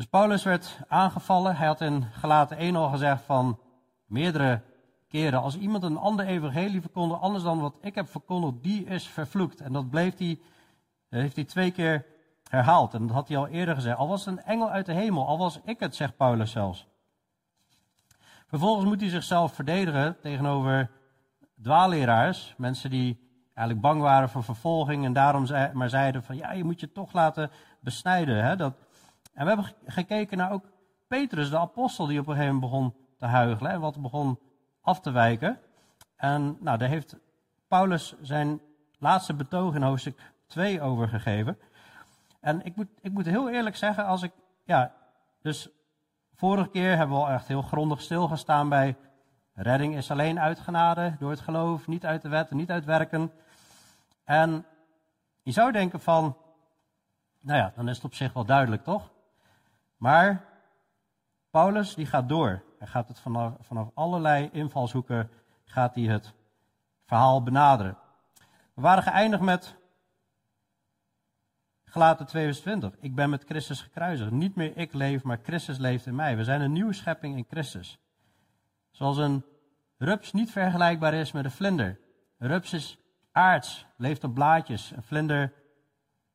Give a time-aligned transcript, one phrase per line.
[0.00, 1.56] Dus Paulus werd aangevallen.
[1.56, 3.58] Hij had in Galaten 1 al gezegd van
[4.06, 4.62] meerdere
[5.08, 5.42] keren.
[5.42, 9.60] Als iemand een ander evangelie verkondigt, anders dan wat ik heb verkondigd, die is vervloekt.
[9.60, 10.40] En dat bleef hij,
[11.08, 12.06] heeft hij twee keer
[12.48, 12.94] herhaald.
[12.94, 13.96] En dat had hij al eerder gezegd.
[13.96, 16.86] Al was het een engel uit de hemel, al was ik het, zegt Paulus zelfs.
[18.46, 20.90] Vervolgens moet hij zichzelf verdedigen tegenover
[21.62, 22.54] dwaalleraars.
[22.56, 26.80] Mensen die eigenlijk bang waren voor vervolging en daarom maar zeiden van ja, je moet
[26.80, 28.44] je toch laten besnijden.
[28.44, 28.56] Hè?
[28.56, 28.74] Dat,
[29.32, 30.64] en we hebben gekeken naar ook
[31.06, 34.38] Petrus, de apostel, die op een gegeven moment begon te huichelen en wat begon
[34.80, 35.60] af te wijken.
[36.16, 37.16] En nou, daar heeft
[37.68, 38.60] Paulus zijn
[38.98, 41.58] laatste betoog in hoofdstuk 2 over gegeven.
[42.40, 44.32] En ik moet, ik moet heel eerlijk zeggen, als ik,
[44.64, 44.94] ja,
[45.42, 45.68] dus
[46.34, 48.96] vorige keer hebben we al echt heel grondig stilgestaan bij
[49.54, 53.32] redding is alleen uit genade, door het geloof, niet uit de wet, niet uit werken.
[54.24, 54.66] En
[55.42, 56.36] je zou denken van,
[57.40, 59.10] nou ja, dan is het op zich wel duidelijk, toch?
[60.00, 60.44] Maar
[61.50, 62.62] Paulus die gaat door.
[62.78, 65.30] Hij gaat het vanaf, vanaf allerlei invalshoeken
[65.64, 66.34] gaat hij het
[67.06, 67.98] verhaal benaderen.
[68.74, 69.76] We waren geëindigd met
[71.84, 72.96] Gelaten 22.
[73.00, 74.30] Ik ben met Christus gekruisigd.
[74.30, 76.36] Niet meer ik leef, maar Christus leeft in mij.
[76.36, 77.98] We zijn een nieuwe schepping in Christus.
[78.90, 79.44] Zoals een
[79.96, 82.00] rups niet vergelijkbaar is met een vlinder.
[82.38, 82.98] Een rups is
[83.32, 84.90] aards, leeft op blaadjes.
[84.90, 85.52] Een vlinder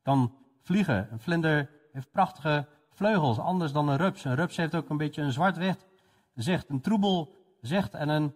[0.02, 1.08] kan vliegen.
[1.10, 4.24] Een vlinder heeft prachtige vleugels, anders dan een rups.
[4.24, 5.86] Een rups heeft ook een beetje een zwart-wit
[6.34, 7.94] zicht, een troebel zicht.
[7.94, 8.34] En een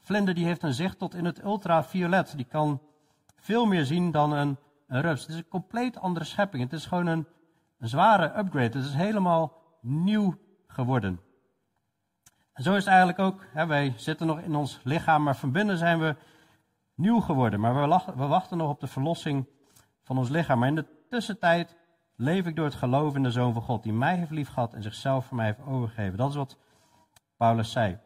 [0.00, 2.36] vlinder die heeft een zicht tot in het ultraviolet.
[2.36, 2.80] Die kan
[3.36, 5.20] veel meer zien dan een, een rups.
[5.20, 6.62] Het is een compleet andere schepping.
[6.62, 7.26] Het is gewoon een,
[7.78, 8.78] zware upgrade.
[8.78, 11.20] Het is helemaal nieuw geworden.
[12.52, 13.44] En zo is het eigenlijk ook.
[13.52, 16.16] Hè, wij zitten nog in ons lichaam, maar van binnen zijn we
[16.94, 17.60] nieuw geworden.
[17.60, 19.46] Maar we, we wachten nog op de verlossing
[20.02, 20.58] van ons lichaam.
[20.58, 21.76] Maar in de tussentijd
[22.16, 24.82] leef ik door het geloof in de Zoon van God, die mij heeft liefgehad en
[24.82, 26.18] zichzelf voor mij heeft overgegeven.
[26.18, 26.56] Dat is wat
[27.36, 27.98] Paulus zei.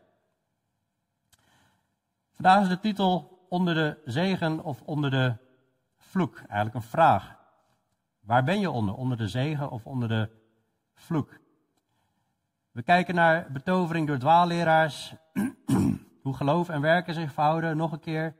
[2.33, 5.37] Vandaag is de titel onder de zegen of onder de
[5.99, 6.37] vloek.
[6.37, 7.37] Eigenlijk een vraag.
[8.21, 8.94] Waar ben je onder?
[8.94, 10.31] Onder de zegen of onder de
[10.94, 11.38] vloek?
[12.71, 15.15] We kijken naar betovering door dwaalleraars.
[16.23, 18.37] hoe geloof en werken zich verhouden, nog een keer.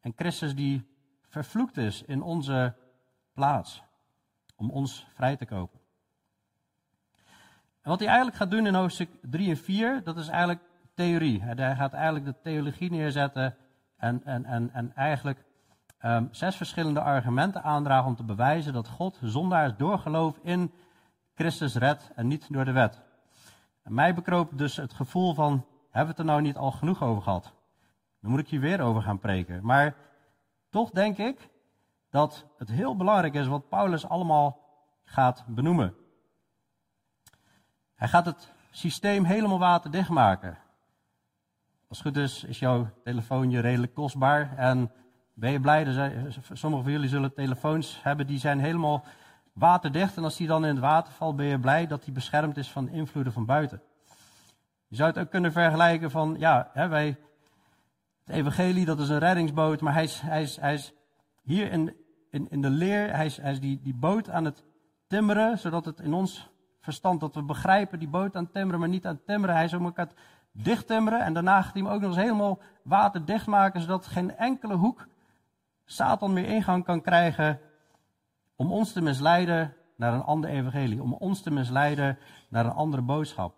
[0.00, 0.88] En Christus die
[1.28, 2.76] vervloekt is in onze
[3.32, 3.82] plaats
[4.56, 5.80] om ons vrij te kopen.
[7.82, 10.60] En wat hij eigenlijk gaat doen in hoofdstuk 3 en 4, dat is eigenlijk
[10.94, 11.42] theorie.
[11.42, 13.56] Hij gaat eigenlijk de theologie neerzetten
[13.96, 15.44] en, en, en, en eigenlijk
[16.04, 20.72] um, zes verschillende argumenten aandragen om te bewijzen dat God zondaars door geloof in
[21.34, 23.02] Christus redt en niet door de wet.
[23.82, 25.50] En mij bekroop dus het gevoel van,
[25.90, 27.52] hebben we het er nou niet al genoeg over gehad?
[28.20, 29.64] Dan moet ik hier weer over gaan preken.
[29.64, 29.94] Maar
[30.70, 31.48] toch denk ik
[32.14, 34.60] dat het heel belangrijk is wat Paulus allemaal
[35.04, 35.94] gaat benoemen.
[37.94, 40.58] Hij gaat het systeem helemaal waterdicht maken.
[41.88, 44.56] Als het goed is, is jouw telefoontje redelijk kostbaar.
[44.56, 44.92] En
[45.32, 45.84] ben je blij?
[46.52, 49.04] Sommigen van jullie zullen telefoons hebben die zijn helemaal
[49.52, 50.16] waterdicht.
[50.16, 52.70] En als die dan in het water valt, ben je blij dat die beschermd is
[52.70, 53.82] van invloeden van buiten.
[54.86, 57.18] Je zou het ook kunnen vergelijken van, ja, hè, wij,
[58.24, 60.92] het evangelie, dat is een reddingsboot, maar hij is, hij is, hij is
[61.42, 62.02] hier in,
[62.34, 64.64] in, in de leer, hij is, die, die boot aan het
[65.06, 66.50] timmeren, zodat het in ons
[66.80, 69.54] verstand, dat we begrijpen, die boot aan het timmeren, maar niet aan het timmeren.
[69.54, 70.14] Hij is aan het
[70.52, 74.36] dicht timmeren en daarna gaat hij hem ook nog eens helemaal waterdicht maken, zodat geen
[74.36, 75.06] enkele hoek
[75.84, 77.60] Satan meer ingang kan krijgen
[78.56, 82.18] om ons te misleiden naar een ander evangelie, om ons te misleiden
[82.48, 83.54] naar een andere boodschap.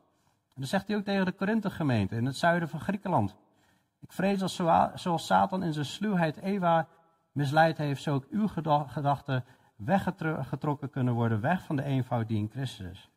[0.55, 3.37] En dat zegt hij ook tegen de Korinthe gemeente in het zuiden van Griekenland.
[4.01, 4.55] Ik vrees als
[4.95, 6.89] zoals Satan in zijn sluwheid Eva
[7.37, 8.47] misleid heeft, zo ook uw
[8.87, 9.45] gedachten
[9.77, 13.11] weggetrokken kunnen worden, weg van de eenvoud die in Christus is.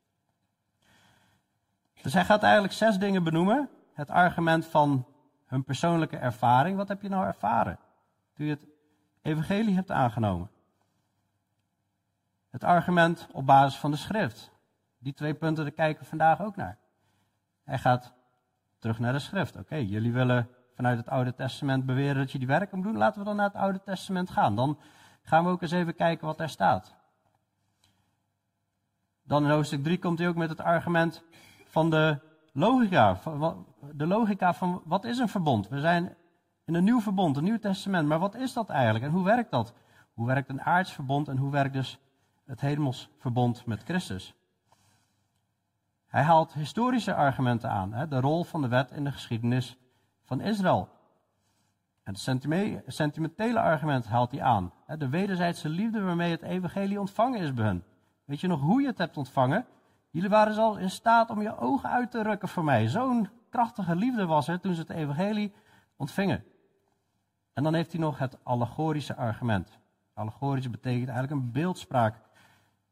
[2.01, 3.69] Dus hij gaat eigenlijk zes dingen benoemen.
[3.93, 5.07] Het argument van
[5.45, 6.77] hun persoonlijke ervaring.
[6.77, 7.79] Wat heb je nou ervaren?
[8.33, 8.67] Toen je het
[9.21, 10.49] evangelie hebt aangenomen.
[12.49, 14.51] Het argument op basis van de schrift.
[14.97, 16.77] Die twee punten, daar kijken we vandaag ook naar.
[17.63, 18.13] Hij gaat
[18.79, 19.55] terug naar de schrift.
[19.55, 20.49] Oké, jullie willen
[20.79, 22.97] vanuit het Oude Testament beweren dat je die werken moet doen.
[22.97, 24.55] Laten we dan naar het Oude Testament gaan.
[24.55, 24.77] Dan
[25.21, 26.95] gaan we ook eens even kijken wat daar staat.
[29.23, 31.23] Dan in hoofdstuk 3 komt hij ook met het argument
[31.65, 32.19] van de
[32.53, 33.19] logica.
[33.93, 35.67] De logica van wat is een verbond?
[35.67, 36.15] We zijn
[36.65, 38.07] in een nieuw verbond, een nieuw testament.
[38.07, 39.73] Maar wat is dat eigenlijk en hoe werkt dat?
[40.13, 41.99] Hoe werkt een aards verbond en hoe werkt dus
[42.45, 44.33] het hemels verbond met Christus?
[46.07, 49.77] Hij haalt historische argumenten aan, hè, de rol van de wet in de geschiedenis
[50.29, 50.89] van Israël.
[52.03, 54.73] En het sentimentele argument haalt hij aan.
[54.97, 57.83] De wederzijdse liefde waarmee het evangelie ontvangen is bij hen.
[58.25, 59.65] Weet je nog hoe je het hebt ontvangen?
[60.09, 62.87] Jullie waren zelfs in staat om je ogen uit te rukken voor mij.
[62.87, 65.53] Zo'n krachtige liefde was er toen ze het evangelie
[65.95, 66.43] ontvingen.
[67.53, 69.79] En dan heeft hij nog het allegorische argument.
[70.13, 72.15] Allegorisch betekent eigenlijk een beeldspraak.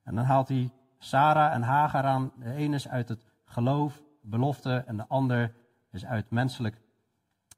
[0.03, 2.31] En dan haalt hij Sarah en Hagar aan.
[2.35, 5.53] De ene is uit het geloof, belofte, en de ander
[5.91, 6.85] is uit menselijk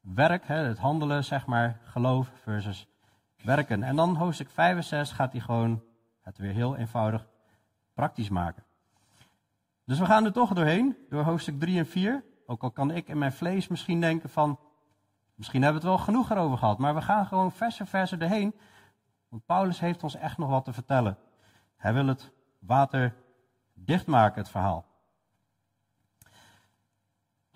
[0.01, 2.87] werk, het handelen, zeg maar, geloof versus
[3.43, 3.83] werken.
[3.83, 5.83] En dan hoofdstuk 5 en 6 gaat hij gewoon
[6.21, 7.27] het weer heel eenvoudig
[7.93, 8.63] praktisch maken.
[9.85, 12.23] Dus we gaan er toch doorheen, door hoofdstuk 3 en 4.
[12.45, 14.59] Ook al kan ik in mijn vlees misschien denken van,
[15.35, 16.77] misschien hebben we het wel genoeg erover gehad.
[16.77, 18.55] Maar we gaan gewoon verse verse erheen.
[19.29, 21.17] Want Paulus heeft ons echt nog wat te vertellen.
[21.75, 23.15] Hij wil het water
[23.73, 24.85] dichtmaken, het verhaal.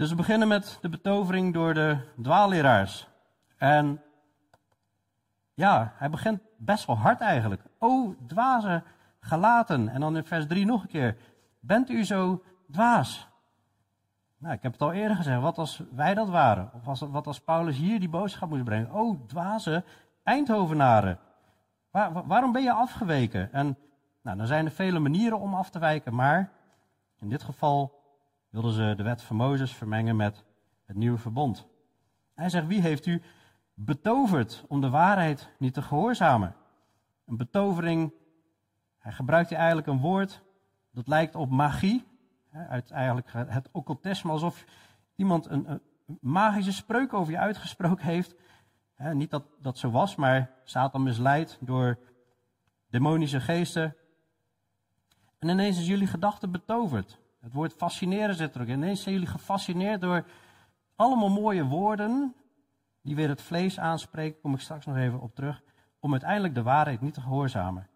[0.03, 3.07] Dus we beginnen met de betovering door de dwaalleraars.
[3.57, 4.01] En
[5.53, 7.61] ja, hij begint best wel hard eigenlijk.
[7.79, 8.83] O, dwaze
[9.19, 9.89] gelaten.
[9.89, 11.17] En dan in vers 3 nog een keer.
[11.59, 13.27] Bent u zo dwaas?
[14.37, 15.41] Nou, ik heb het al eerder gezegd.
[15.41, 16.71] Wat als wij dat waren?
[16.73, 18.91] Of als, wat als Paulus hier die boodschap moest brengen?
[18.91, 19.83] O, dwaze
[20.23, 21.19] Eindhovenaren.
[21.91, 23.53] Waar, waarom ben je afgeweken?
[23.53, 23.77] En
[24.21, 26.15] nou, dan zijn er vele manieren om af te wijken.
[26.15, 26.51] Maar
[27.19, 28.02] in dit geval
[28.53, 30.43] wilden ze de wet van Mozes vermengen met
[30.85, 31.67] het nieuwe verbond.
[32.33, 33.21] Hij zegt, wie heeft u
[33.73, 36.55] betoverd om de waarheid niet te gehoorzamen?
[37.25, 38.13] Een betovering,
[38.97, 40.43] hij gebruikt hier eigenlijk een woord
[40.91, 42.05] dat lijkt op magie.
[42.51, 44.65] Uit eigenlijk het occultisme, alsof
[45.15, 45.81] iemand een,
[46.21, 48.35] magische spreuk over je uitgesproken heeft.
[49.13, 51.99] niet dat dat zo was, maar Satan misleid door
[52.89, 53.95] demonische geesten.
[55.39, 57.21] En ineens is jullie gedachte betoverd.
[57.43, 58.77] Het woord fascineren zit er ook in.
[58.77, 60.25] Ineens zijn jullie gefascineerd door
[60.95, 62.35] allemaal mooie woorden
[63.01, 65.61] die weer het vlees aanspreken, kom ik straks nog even op terug,
[65.99, 67.87] om uiteindelijk de waarheid niet te gehoorzamen.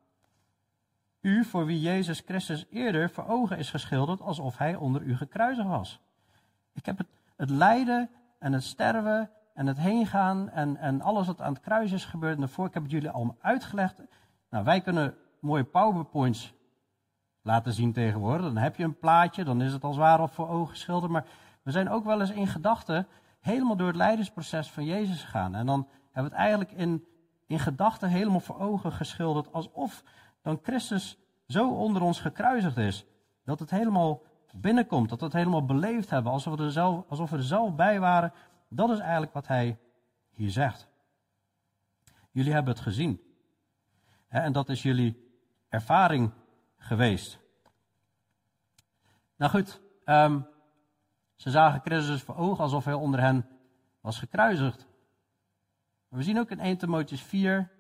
[1.21, 5.67] U, voor wie Jezus Christus eerder voor ogen is geschilderd alsof hij onder u gekruisigd
[5.67, 5.99] was.
[6.73, 8.09] Ik heb het, het lijden
[8.39, 12.37] en het sterven en het heengaan en, en alles wat aan het kruis is gebeurd.
[12.37, 14.01] En ik heb het jullie allemaal uitgelegd.
[14.49, 16.53] Nou, wij kunnen mooie powerpoints
[17.47, 18.45] laten zien tegenwoordig.
[18.45, 21.11] Dan heb je een plaatje, dan is het als ware op voor ogen geschilderd.
[21.11, 21.25] Maar
[21.61, 23.07] we zijn ook wel eens in gedachten
[23.39, 25.55] helemaal door het leidersproces van Jezus gegaan.
[25.55, 27.05] En dan hebben we het eigenlijk in,
[27.47, 29.53] in gedachten helemaal voor ogen geschilderd.
[29.53, 30.03] Alsof
[30.41, 31.17] dan Christus
[31.47, 33.05] zo onder ons gekruisigd is.
[33.43, 34.21] Dat het helemaal
[34.55, 36.31] binnenkomt, dat we het helemaal beleefd hebben.
[36.31, 38.33] Alsof we, er zelf, alsof we er zelf bij waren.
[38.69, 39.79] Dat is eigenlijk wat hij
[40.29, 40.87] hier zegt.
[42.31, 43.21] Jullie hebben het gezien.
[44.27, 46.31] En dat is jullie ervaring
[46.77, 47.39] geweest.
[49.35, 50.47] Nou goed, um,
[51.35, 53.45] ze zagen Christus voor ogen alsof hij onder hen
[54.01, 54.87] was gekruisigd.
[56.07, 57.71] We zien ook in 1 Timotheus 4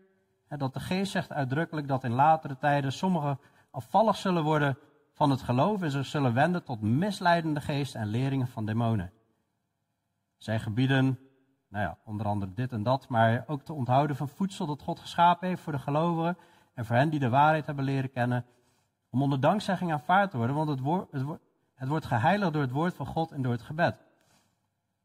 [0.47, 3.39] hè, dat de geest zegt uitdrukkelijk dat in latere tijden sommigen
[3.71, 4.77] afvallig zullen worden
[5.11, 9.11] van het geloof en zich zullen wenden tot misleidende geesten en leringen van demonen.
[10.37, 11.19] Zij gebieden,
[11.67, 14.99] nou ja, onder andere dit en dat, maar ook te onthouden van voedsel dat God
[14.99, 16.37] geschapen heeft voor de gelovigen
[16.73, 18.45] en voor hen die de waarheid hebben leren kennen
[19.17, 20.79] om onder dankzegging aanvaard te worden, want het,
[21.11, 21.39] het,
[21.73, 24.05] het wordt geheiligd door het woord van God en door het gebed.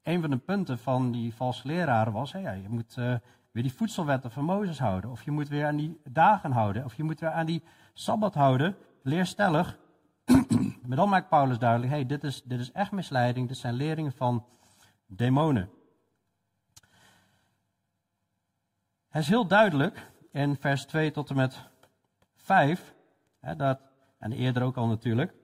[0.03, 3.15] Een van de punten van die valse leraren was, ja, je moet uh,
[3.51, 6.95] weer die voedselwetten van Mozes houden, of je moet weer aan die dagen houden, of
[6.95, 7.63] je moet weer aan die
[7.93, 9.79] Sabbat houden, leerstellig.
[10.87, 14.13] maar dan maakt Paulus duidelijk, hey, dit, is, dit is echt misleiding, dit zijn leringen
[14.13, 14.47] van
[15.07, 15.71] demonen.
[19.09, 21.69] Het is heel duidelijk in vers 2 tot en met
[22.37, 22.95] 5
[23.41, 23.92] hè, dat
[24.23, 25.35] en eerder ook al natuurlijk.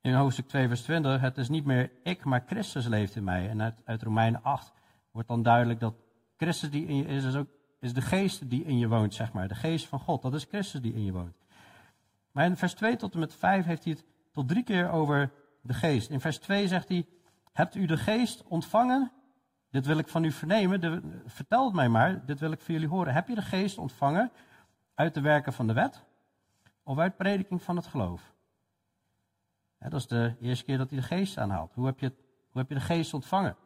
[0.00, 3.48] In hoofdstuk 2, vers 20, het is niet meer ik, maar Christus leeft in mij.
[3.48, 4.72] En uit, uit Romeinen 8
[5.10, 5.94] wordt dan duidelijk dat
[6.36, 7.48] Christus die in je is, is, ook,
[7.80, 9.48] is de geest die in je woont, zeg maar.
[9.48, 11.36] De geest van God, dat is Christus die in je woont.
[12.32, 15.32] Maar in vers 2 tot en met 5 heeft hij het tot drie keer over
[15.60, 16.10] de geest.
[16.10, 17.06] In vers 2 zegt hij,
[17.52, 19.12] hebt u de geest ontvangen?
[19.70, 22.88] Dit wil ik van u vernemen, vertel het mij maar, dit wil ik van jullie
[22.88, 23.12] horen.
[23.12, 24.32] Heb je de geest ontvangen
[24.94, 26.08] uit de werken van de wet?
[26.90, 28.32] Of uit prediking van het geloof.
[29.78, 31.74] dat is de eerste keer dat hij de geest aanhaalt.
[31.74, 32.06] Hoe heb, je,
[32.50, 33.56] hoe heb je de geest ontvangen?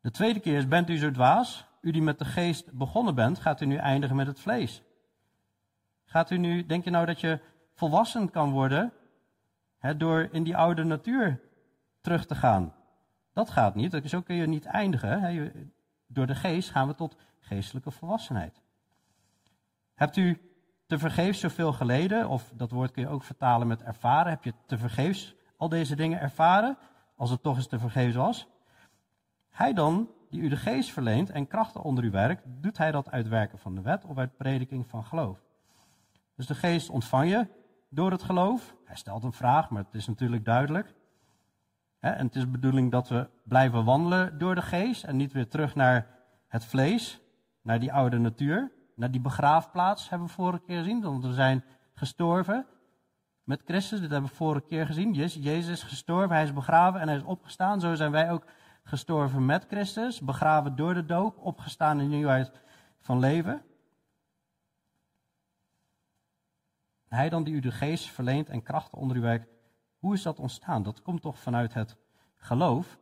[0.00, 1.66] De tweede keer is, bent u zo dwaas?
[1.80, 4.82] U die met de geest begonnen bent, gaat u nu eindigen met het vlees?
[6.04, 7.40] Gaat u nu, denk je nou dat je
[7.74, 8.92] volwassen kan worden
[9.96, 11.40] door in die oude natuur
[12.00, 12.74] terug te gaan?
[13.32, 15.72] Dat gaat niet, zo kun je niet eindigen.
[16.06, 18.62] Door de geest gaan we tot geestelijke volwassenheid.
[19.94, 20.53] Hebt u
[20.94, 24.30] te vergeefs zoveel geleden, of dat woord kun je ook vertalen met ervaren.
[24.30, 26.78] Heb je te vergeefs al deze dingen ervaren,
[27.16, 28.48] als het toch eens te vergeefs was?
[29.50, 33.10] Hij dan, die u de geest verleent en krachten onder u werkt, doet hij dat
[33.10, 35.38] uit werken van de wet of uit prediking van geloof?
[36.36, 37.46] Dus de geest ontvang je
[37.88, 38.74] door het geloof.
[38.84, 40.94] Hij stelt een vraag, maar het is natuurlijk duidelijk.
[42.00, 45.48] En het is de bedoeling dat we blijven wandelen door de geest en niet weer
[45.48, 46.06] terug naar
[46.48, 47.20] het vlees,
[47.62, 51.02] naar die oude natuur, naar die begraafplaats, hebben we vorige keer gezien.
[51.02, 52.66] Want we zijn gestorven
[53.44, 55.12] met Christus, dit hebben we vorige keer gezien.
[55.12, 57.80] Jezus is gestorven, hij is begraven en hij is opgestaan.
[57.80, 58.44] Zo zijn wij ook
[58.84, 62.52] gestorven met Christus, begraven door de doop, opgestaan in nieuwheid
[63.00, 63.62] van leven.
[67.08, 69.48] Hij dan die u de geest verleent en krachten onder u werkt.
[69.98, 70.82] Hoe is dat ontstaan?
[70.82, 71.96] Dat komt toch vanuit het
[72.36, 72.98] geloof.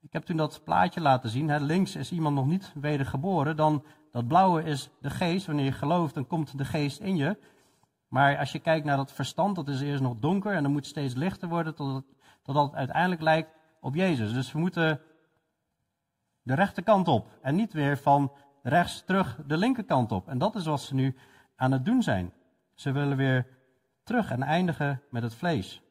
[0.00, 1.62] Ik heb toen dat plaatje laten zien.
[1.62, 3.56] Links is iemand nog niet wedergeboren.
[3.56, 5.46] Dan dat blauwe is de geest.
[5.46, 7.38] Wanneer je gelooft, dan komt de geest in je.
[8.08, 10.86] Maar als je kijkt naar dat verstand, dat is eerst nog donker en dan moet
[10.86, 12.04] steeds lichter worden totdat,
[12.42, 13.50] totdat het uiteindelijk lijkt
[13.80, 14.32] op Jezus.
[14.32, 15.00] Dus we moeten
[16.42, 20.28] de rechterkant op en niet weer van rechts terug de linkerkant op.
[20.28, 21.16] En dat is wat ze nu
[21.56, 22.32] aan het doen zijn.
[22.74, 23.46] Ze willen weer
[24.04, 25.82] terug en eindigen met het vlees.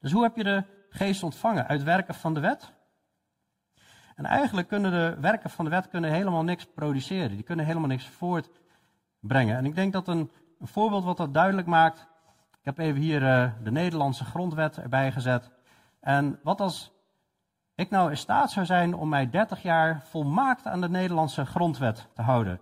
[0.00, 1.66] Dus hoe heb je de geest ontvangen?
[1.66, 2.72] Uit werken van de wet?
[4.20, 7.30] En eigenlijk kunnen de werken van de wet kunnen helemaal niks produceren.
[7.30, 9.56] Die kunnen helemaal niks voortbrengen.
[9.56, 12.06] En ik denk dat een, een voorbeeld wat dat duidelijk maakt.
[12.50, 15.50] Ik heb even hier uh, de Nederlandse grondwet erbij gezet.
[16.00, 16.92] En wat als
[17.74, 22.08] ik nou in staat zou zijn om mij 30 jaar volmaakt aan de Nederlandse grondwet
[22.14, 22.60] te houden.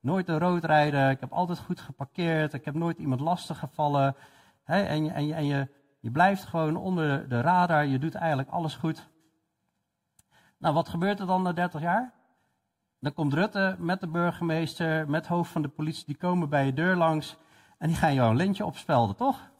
[0.00, 4.16] Nooit de rood rijden, ik heb altijd goed geparkeerd, ik heb nooit iemand lastig gevallen.
[4.64, 5.68] Hè, en en je,
[6.00, 9.08] je blijft gewoon onder de radar, je doet eigenlijk alles goed.
[10.60, 12.12] Nou, wat gebeurt er dan na 30 jaar?
[12.98, 16.72] Dan komt Rutte met de burgemeester, met hoofd van de politie, die komen bij je
[16.72, 17.36] deur langs
[17.78, 19.50] en die gaan jou een lintje opspelden, toch?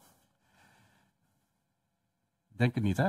[2.47, 3.07] Denk het niet, hè?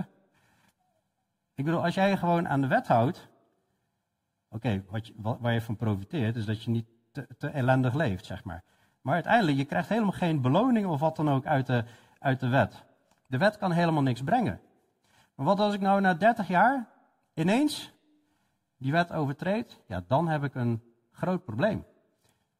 [1.55, 3.29] Ik bedoel, als jij je gewoon aan de wet houdt,
[4.49, 4.85] oké,
[5.17, 8.65] waar je van profiteert, is dat je niet te, te, ellendig leeft, zeg maar.
[9.01, 11.85] Maar uiteindelijk, je krijgt helemaal geen beloning of wat dan ook uit de,
[12.19, 12.85] uit de wet.
[13.27, 14.61] De wet kan helemaal niks brengen.
[15.35, 16.92] Maar wat als ik nou na 30 jaar
[17.35, 17.93] ineens
[18.77, 19.81] die wet overtreed?
[19.87, 21.85] Ja, dan heb ik een groot probleem.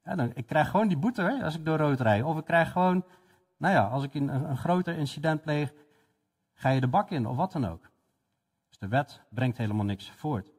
[0.03, 2.23] Dan, ik krijg gewoon die boete hè, als ik door rood rijd.
[2.25, 3.05] Of ik krijg gewoon,
[3.57, 5.73] nou ja, als ik een, een groter incident pleeg,
[6.53, 7.91] ga je de bak in of wat dan ook.
[8.69, 10.53] Dus de wet brengt helemaal niks voort.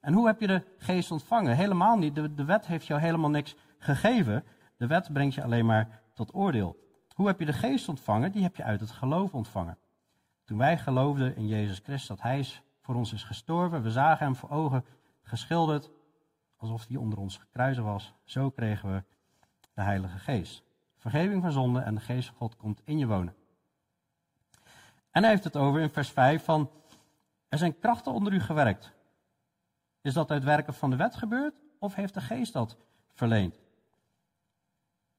[0.00, 1.56] En hoe heb je de geest ontvangen?
[1.56, 2.14] Helemaal niet.
[2.14, 4.44] De, de wet heeft jou helemaal niks gegeven.
[4.76, 6.76] De wet brengt je alleen maar tot oordeel.
[7.14, 8.32] Hoe heb je de geest ontvangen?
[8.32, 9.78] Die heb je uit het geloof ontvangen.
[10.44, 12.38] Toen wij geloofden in Jezus Christus, dat Hij
[12.90, 14.84] voor ons is gestorven, we zagen Hem voor ogen
[15.22, 15.90] geschilderd,
[16.56, 18.14] alsof Hij onder ons gekruisigd was.
[18.24, 19.02] Zo kregen we
[19.74, 20.62] de Heilige Geest.
[20.96, 23.34] Vergeving van zonde en de Geest van God komt in je wonen.
[25.10, 26.70] En hij heeft het over in vers 5 van,
[27.48, 28.92] er zijn krachten onder u gewerkt.
[30.00, 32.76] Is dat uit werken van de wet gebeurd of heeft de geest dat
[33.12, 33.60] verleend?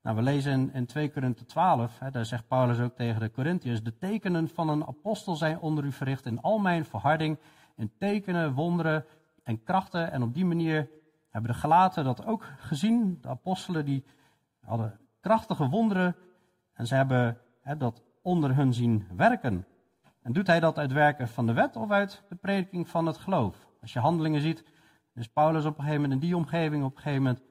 [0.01, 3.31] Nou, we lezen in, in 2 Korinthe 12, hè, daar zegt Paulus ook tegen de
[3.31, 7.37] Corinthiërs, de tekenen van een apostel zijn onder u verricht in al mijn verharding,
[7.81, 9.05] in tekenen, wonderen
[9.43, 10.11] en krachten.
[10.11, 10.89] En op die manier
[11.29, 13.17] hebben de gelaten dat ook gezien.
[13.21, 14.05] De apostelen die
[14.59, 16.15] hadden krachtige wonderen
[16.73, 17.37] en ze hebben
[17.77, 19.65] dat onder hun zien werken.
[20.21, 23.17] En doet hij dat uit werken van de wet of uit de prediking van het
[23.17, 23.67] geloof?
[23.81, 24.63] Als je handelingen ziet,
[25.13, 27.43] is Paulus op een gegeven moment in die omgeving op een gegeven moment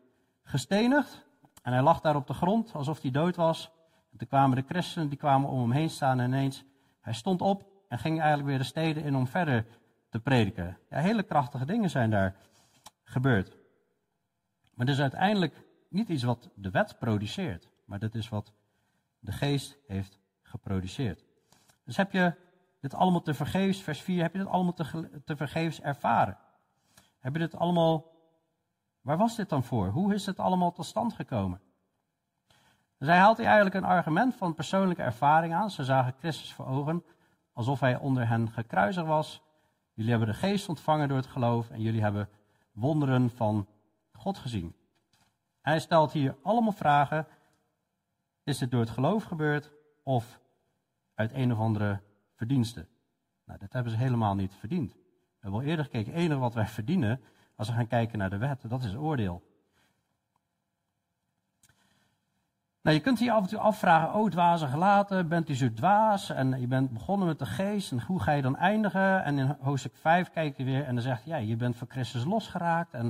[0.43, 1.27] gestenigd.
[1.63, 3.73] En hij lag daar op de grond alsof hij dood was.
[4.13, 6.65] En toen kwamen de christenen, die kwamen om hem heen staan en ineens,
[7.01, 9.67] hij stond op en ging eigenlijk weer de steden in om verder
[10.11, 10.79] te prediken.
[10.91, 12.37] Ja, hele krachtige dingen zijn daar
[13.03, 13.49] gebeurd.
[14.75, 18.53] Maar het is uiteindelijk niet iets wat de wet produceert, maar dat is wat
[19.19, 21.25] de geest heeft geproduceerd.
[21.85, 22.35] Dus heb je
[22.81, 24.75] dit allemaal te vergeefs, vers 4, heb je dit allemaal
[25.25, 26.39] te, vergeefs ervaren?
[27.19, 28.07] Heb je dit allemaal,
[29.01, 29.89] waar was dit dan voor?
[29.89, 31.61] Hoe is het allemaal tot stand gekomen?
[32.99, 35.71] Dus hij haalt hier eigenlijk een argument van persoonlijke ervaring aan.
[35.71, 37.05] Ze zagen Christus voor ogen,
[37.53, 39.43] alsof hij onder hen gekruisigd was.
[39.93, 42.29] Jullie hebben de geest ontvangen door het geloof en jullie hebben
[42.73, 43.67] wonderen van
[44.13, 44.75] God gezien.
[45.61, 47.27] Hij stelt hier allemaal vragen.
[48.45, 50.41] Is dit door het geloof gebeurd of
[51.15, 52.01] uit een of andere
[52.35, 52.89] verdiensten.
[53.45, 54.93] Nou, dat hebben ze helemaal niet verdiend.
[54.93, 55.01] We
[55.39, 57.21] hebben al eerder gekeken, het enige wat wij verdienen,
[57.57, 59.50] als we gaan kijken naar de wet, dat is oordeel.
[62.83, 66.31] Nou, je kunt hier af en toe afvragen, oh dwaze gelaten, bent u zo dwaas
[66.31, 69.25] en je bent begonnen met de geest en hoe ga je dan eindigen?
[69.25, 72.25] En in hoofdstuk 5 kijk je weer en dan zegt ja, je bent voor Christus
[72.25, 72.95] losgeraakt.
[72.95, 73.07] En,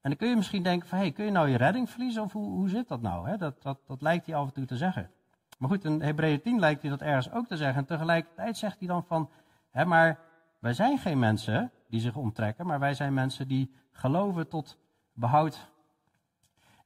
[0.00, 2.32] en dan kun je misschien denken van, hey, kun je nou je redding verliezen of
[2.32, 3.36] hoe, hoe zit dat nou?
[3.36, 5.10] Dat, dat, dat lijkt hij af en toe te zeggen.
[5.58, 7.76] Maar goed, in Hebreeën 10 lijkt hij dat ergens ook te zeggen.
[7.76, 9.30] En tegelijkertijd zegt hij dan van,
[9.70, 10.18] hè, maar
[10.58, 14.78] wij zijn geen mensen die zich onttrekken, maar wij zijn mensen die geloven tot
[15.12, 15.68] behoud.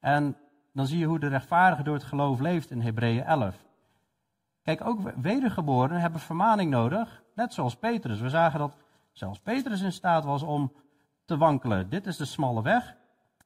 [0.00, 0.36] En
[0.72, 3.64] dan zie je hoe de rechtvaardige door het geloof leeft in Hebreeën 11.
[4.62, 8.20] Kijk, ook wedergeborenen hebben vermaning nodig, net zoals Petrus.
[8.20, 8.76] We zagen dat
[9.12, 10.72] zelfs Petrus in staat was om
[11.24, 11.88] te wankelen.
[11.88, 12.96] Dit is de smalle weg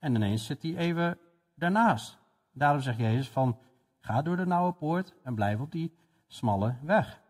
[0.00, 1.18] en ineens zit hij even
[1.54, 2.18] daarnaast.
[2.52, 3.58] Daarom zegt Jezus van,
[4.00, 7.20] ga door de nauwe poort en blijf op die smalle weg.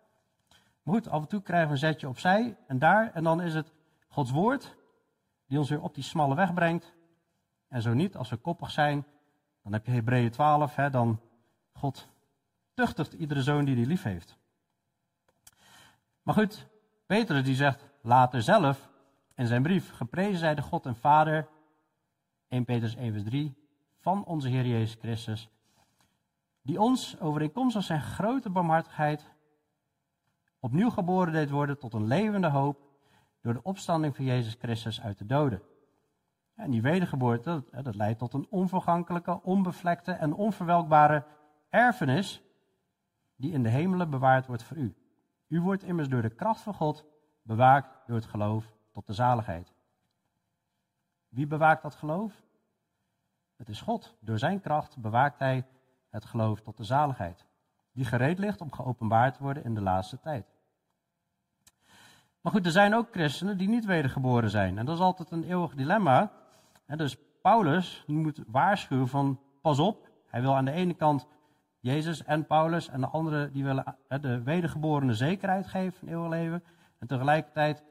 [0.83, 3.55] Maar goed, af en toe krijgen we een zetje opzij en daar, en dan is
[3.55, 3.73] het
[4.09, 4.77] Gods woord
[5.47, 6.95] die ons weer op die smalle weg brengt.
[7.69, 9.07] En zo niet, als we koppig zijn,
[9.67, 11.21] dan heb je Hebreeën 12, hè, dan
[11.73, 12.09] God
[12.75, 14.37] tuchtigt iedere zoon die hij lief heeft.
[16.23, 16.67] Maar goed,
[17.07, 18.89] Petrus die zegt later zelf
[19.35, 21.49] in zijn brief, geprezen zij de God en Vader,
[22.49, 23.55] 1 Petrus 1 vers 3,
[24.01, 25.49] van onze Heer Jezus Christus,
[26.63, 29.25] die ons overeenkomstig zijn grote barmhartigheid
[30.61, 32.81] opnieuw geboren deed worden tot een levende hoop
[33.41, 35.63] door de opstanding van Jezus Christus uit de doden.
[36.57, 41.25] En die wedergeboorte, dat leidt tot een onvergankelijke, onbevlekte en onverwelkbare
[41.69, 42.43] erfenis
[43.37, 44.95] die in de hemelen bewaard wordt voor u.
[45.49, 47.05] U wordt immers door de kracht van God
[47.43, 49.73] bewaakt door het geloof tot de zaligheid.
[51.29, 52.43] Wie bewaakt dat geloof?
[53.57, 54.17] Het is God.
[54.21, 55.67] Door zijn kracht bewaakt hij
[56.11, 57.47] het geloof tot de zaligheid,
[57.93, 60.47] die gereed ligt om geopenbaard te worden in de laatste tijd.
[62.41, 64.79] Maar goed, er zijn ook christenen die niet wedergeboren zijn.
[64.79, 66.33] En dat is altijd een eeuwig dilemma.
[66.87, 71.27] Dus Paulus moet waarschuwen van, pas op, hij wil aan de ene kant
[71.81, 76.65] Jezus en Paulus en de anderen die willen de wedergeborene zekerheid geven van eeuwig leven.
[76.99, 77.85] En tegelijkertijd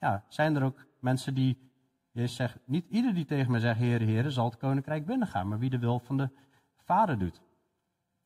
[0.00, 1.70] ja, zijn er ook mensen die,
[2.10, 5.58] Jezus zegt, niet ieder die tegen me zegt, Heere, Heere, zal het koninkrijk binnengaan, maar
[5.58, 6.30] wie de wil van de
[6.76, 7.40] Vader doet.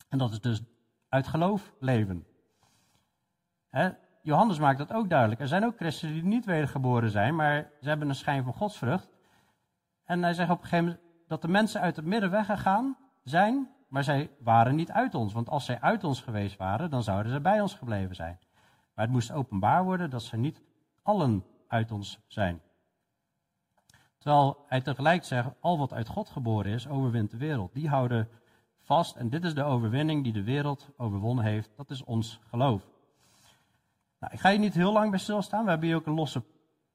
[0.08, 0.62] En dat is dus
[1.08, 2.26] uit geloof leven.
[4.22, 5.40] Johannes maakt dat ook duidelijk.
[5.40, 9.17] Er zijn ook christenen die niet wedergeboren zijn, maar ze hebben een schijn van godsvrucht.
[10.08, 13.68] En hij zegt op een gegeven moment dat de mensen uit het midden weggegaan zijn,
[13.88, 15.32] maar zij waren niet uit ons.
[15.32, 18.38] Want als zij uit ons geweest waren, dan zouden ze bij ons gebleven zijn.
[18.94, 20.62] Maar het moest openbaar worden dat ze niet
[21.02, 22.60] allen uit ons zijn.
[24.18, 27.74] Terwijl hij tegelijk zegt, al wat uit God geboren is, overwint de wereld.
[27.74, 28.28] Die houden
[28.78, 31.70] vast en dit is de overwinning die de wereld overwonnen heeft.
[31.76, 32.88] Dat is ons geloof.
[34.18, 35.64] Nou, ik ga hier niet heel lang bij stilstaan.
[35.64, 36.44] We hebben hier ook een losse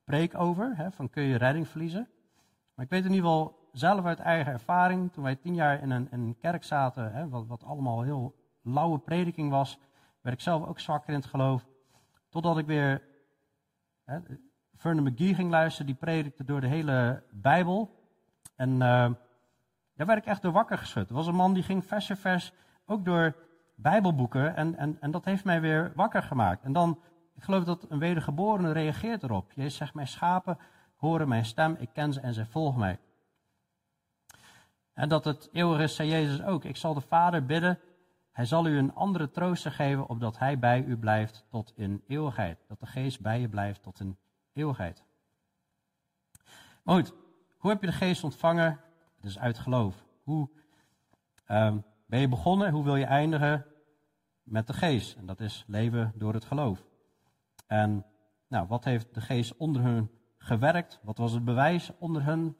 [0.03, 2.07] preek over, hè, van kun je redding verliezen.
[2.83, 6.07] Ik weet in ieder geval zelf uit eigen ervaring, toen wij tien jaar in een,
[6.11, 9.79] een kerk zaten, hè, wat, wat allemaal heel lauwe prediking was,
[10.21, 11.65] werd ik zelf ook zwakker in het geloof.
[12.29, 13.01] Totdat ik weer
[14.03, 14.19] hè,
[14.83, 17.89] McGee ging luisteren, die predikte door de hele Bijbel.
[18.55, 18.79] En uh,
[19.95, 21.09] daar werd ik echt door wakker geschud.
[21.09, 22.53] Er was een man die ging vers vers
[22.85, 23.35] ook door
[23.75, 26.63] Bijbelboeken en, en, en dat heeft mij weer wakker gemaakt.
[26.63, 26.99] En dan,
[27.35, 29.51] ik geloof dat een wedergeborene reageert erop.
[29.51, 30.57] Jezus zegt, mijn schapen
[31.03, 32.99] horen mijn stem, ik ken ze en zij volgen mij.
[34.93, 36.63] En dat het eeuwig is, zei Jezus ook.
[36.63, 37.79] Ik zal de Vader bidden,
[38.31, 42.65] hij zal u een andere trooster geven, opdat hij bij u blijft tot in eeuwigheid.
[42.67, 44.17] Dat de geest bij je blijft tot in
[44.53, 45.03] eeuwigheid.
[46.83, 47.13] Maar goed,
[47.57, 48.79] hoe heb je de geest ontvangen?
[49.15, 50.05] Het is uit geloof.
[50.23, 50.49] Hoe
[51.47, 52.71] um, ben je begonnen?
[52.71, 53.65] Hoe wil je eindigen?
[54.43, 55.15] Met de geest.
[55.15, 56.85] En dat is leven door het geloof.
[57.67, 58.05] En
[58.47, 60.11] nou, wat heeft de geest onder hun
[60.43, 60.99] gewerkt?
[61.03, 62.57] Wat was het bewijs onder hun?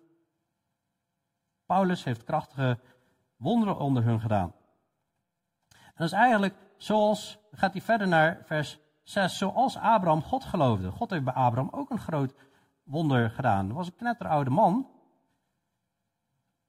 [1.66, 2.80] Paulus heeft krachtige
[3.36, 4.54] wonderen onder hun gedaan.
[5.70, 10.92] En dat is eigenlijk zoals, gaat hij verder naar vers 6, zoals Abraham God geloofde.
[10.92, 12.34] God heeft bij Abraham ook een groot
[12.84, 13.70] wonder gedaan.
[13.70, 14.88] Er was een knetteroude man.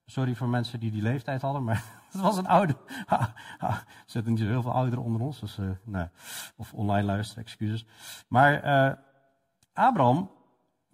[0.07, 2.77] Sorry voor mensen die die leeftijd hadden, maar het was een oude.
[3.59, 6.09] er zitten niet zo heel veel ouderen onder ons, dus, nee.
[6.57, 7.87] of online luisteren, excuses.
[8.29, 8.96] Maar uh,
[9.72, 10.31] Abraham,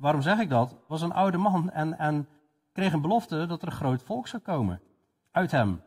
[0.01, 0.77] waarom zeg ik dat?
[0.87, 2.29] Was een oude man en, en
[2.73, 4.81] kreeg een belofte dat er een groot volk zou komen
[5.31, 5.83] uit hem.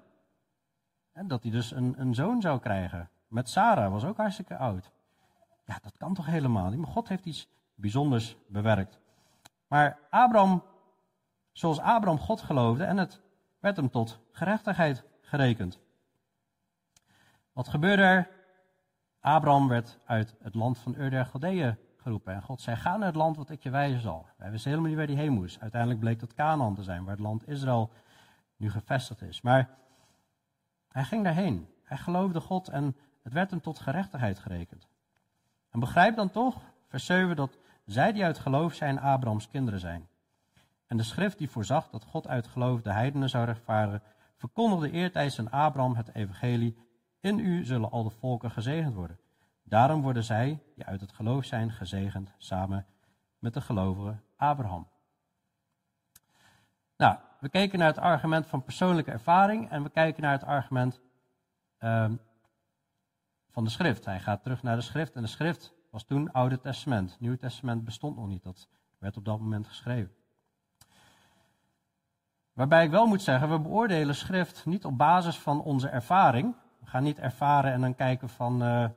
[1.12, 3.10] En dat hij dus een, een zoon zou krijgen.
[3.28, 4.92] Met Sarah, was ook hartstikke oud.
[5.66, 6.80] Ja, dat kan toch helemaal niet?
[6.80, 9.00] Maar God heeft iets bijzonders bewerkt.
[9.68, 10.64] Maar Abraham,
[11.52, 13.22] zoals Abraham God geloofde, en het
[13.60, 15.80] werd hem tot gerechtigheid gerekend.
[17.54, 18.30] Wat gebeurde er?
[19.20, 22.34] Abraham werd uit het land van Ur der Galdeeën geroepen.
[22.34, 24.26] En God zei, ga naar het land wat ik je wijzen zal.
[24.38, 25.60] Wij wisten helemaal niet waar hij heen moest.
[25.60, 27.92] Uiteindelijk bleek dat Canaan te zijn, waar het land Israël
[28.58, 29.42] nu gevestigd is.
[29.42, 29.70] Maar
[30.88, 31.68] hij ging daarheen.
[31.84, 34.88] Hij geloofde God en het werd hem tot gerechtigheid gerekend.
[35.70, 40.08] En begrijp dan toch, vers 7, dat zij die uit geloof zijn Abrahams kinderen zijn.
[40.88, 44.02] En de schrift die voorzag dat God uit geloof de heidenen zou rechtvaardigen,
[44.36, 46.78] verkondigde eertijds aan Abraham het evangelie.
[47.20, 49.20] In u zullen al de volken gezegend worden.
[49.74, 52.86] Daarom worden zij, die uit het geloof zijn, gezegend samen
[53.40, 54.88] met de gelovige Abraham.
[56.98, 61.02] Nou, we keken naar het argument van persoonlijke ervaring en we kijken naar het argument
[61.78, 62.16] ehm,
[63.50, 64.06] van de schrift.
[64.06, 67.18] Hij gaat terug naar de schrift en de schrift was toen Oude Testament.
[67.20, 70.16] Nieuw Testament bestond nog niet, dat werd op dat moment geschreven.
[72.54, 76.56] Waarbij ik wel moet zeggen, we beoordelen schrift niet op basis van onze ervaring.
[76.80, 78.90] We gaan niet ervaren en dan kijken van uh,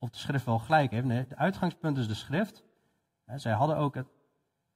[0.00, 1.06] of de schrift wel gelijk heeft.
[1.06, 2.62] Nee, het uitgangspunt is de schrift.
[3.34, 4.08] zij hadden ook het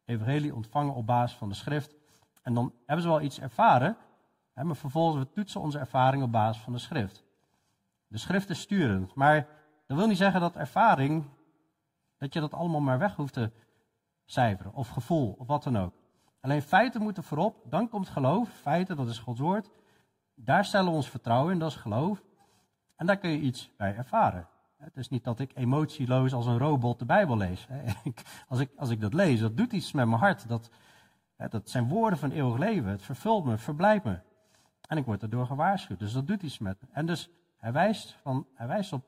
[0.05, 1.95] evangelie ontvangen op basis van de schrift.
[2.43, 3.97] En dan hebben ze wel iets ervaren,
[4.55, 7.25] maar vervolgens we toetsen onze ervaring op basis van de schrift.
[8.07, 9.47] De schrift is sturend, maar
[9.87, 11.25] dat wil niet zeggen dat ervaring,
[12.19, 13.51] dat je dat allemaal maar weg hoeft te
[14.25, 15.95] cijferen, of gevoel, of wat dan ook.
[16.41, 18.49] Alleen feiten moeten voorop, dan komt geloof.
[18.49, 19.71] Feiten, dat is Gods woord.
[20.35, 22.23] Daar stellen we ons vertrouwen in, dat is geloof.
[22.97, 24.49] En daar kun je iets bij ervaren.
[24.85, 27.66] Het is niet dat ik emotieloos als een robot de Bijbel lees.
[28.49, 30.49] Als ik, als ik dat lees, dat doet iets met mijn hart.
[30.49, 30.70] Dat,
[31.37, 32.90] dat zijn woorden van eeuwig leven.
[32.90, 34.18] Het vervult me, het verblijft me.
[34.88, 35.99] En ik word erdoor gewaarschuwd.
[35.99, 36.88] Dus dat doet iets met me.
[36.92, 39.05] En dus hij wijst, van, hij wijst op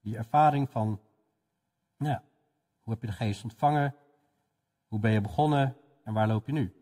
[0.00, 1.00] die ervaring van,
[1.96, 2.22] ja,
[2.82, 3.94] hoe heb je de geest ontvangen?
[4.86, 5.76] Hoe ben je begonnen?
[6.04, 6.74] En waar loop je nu?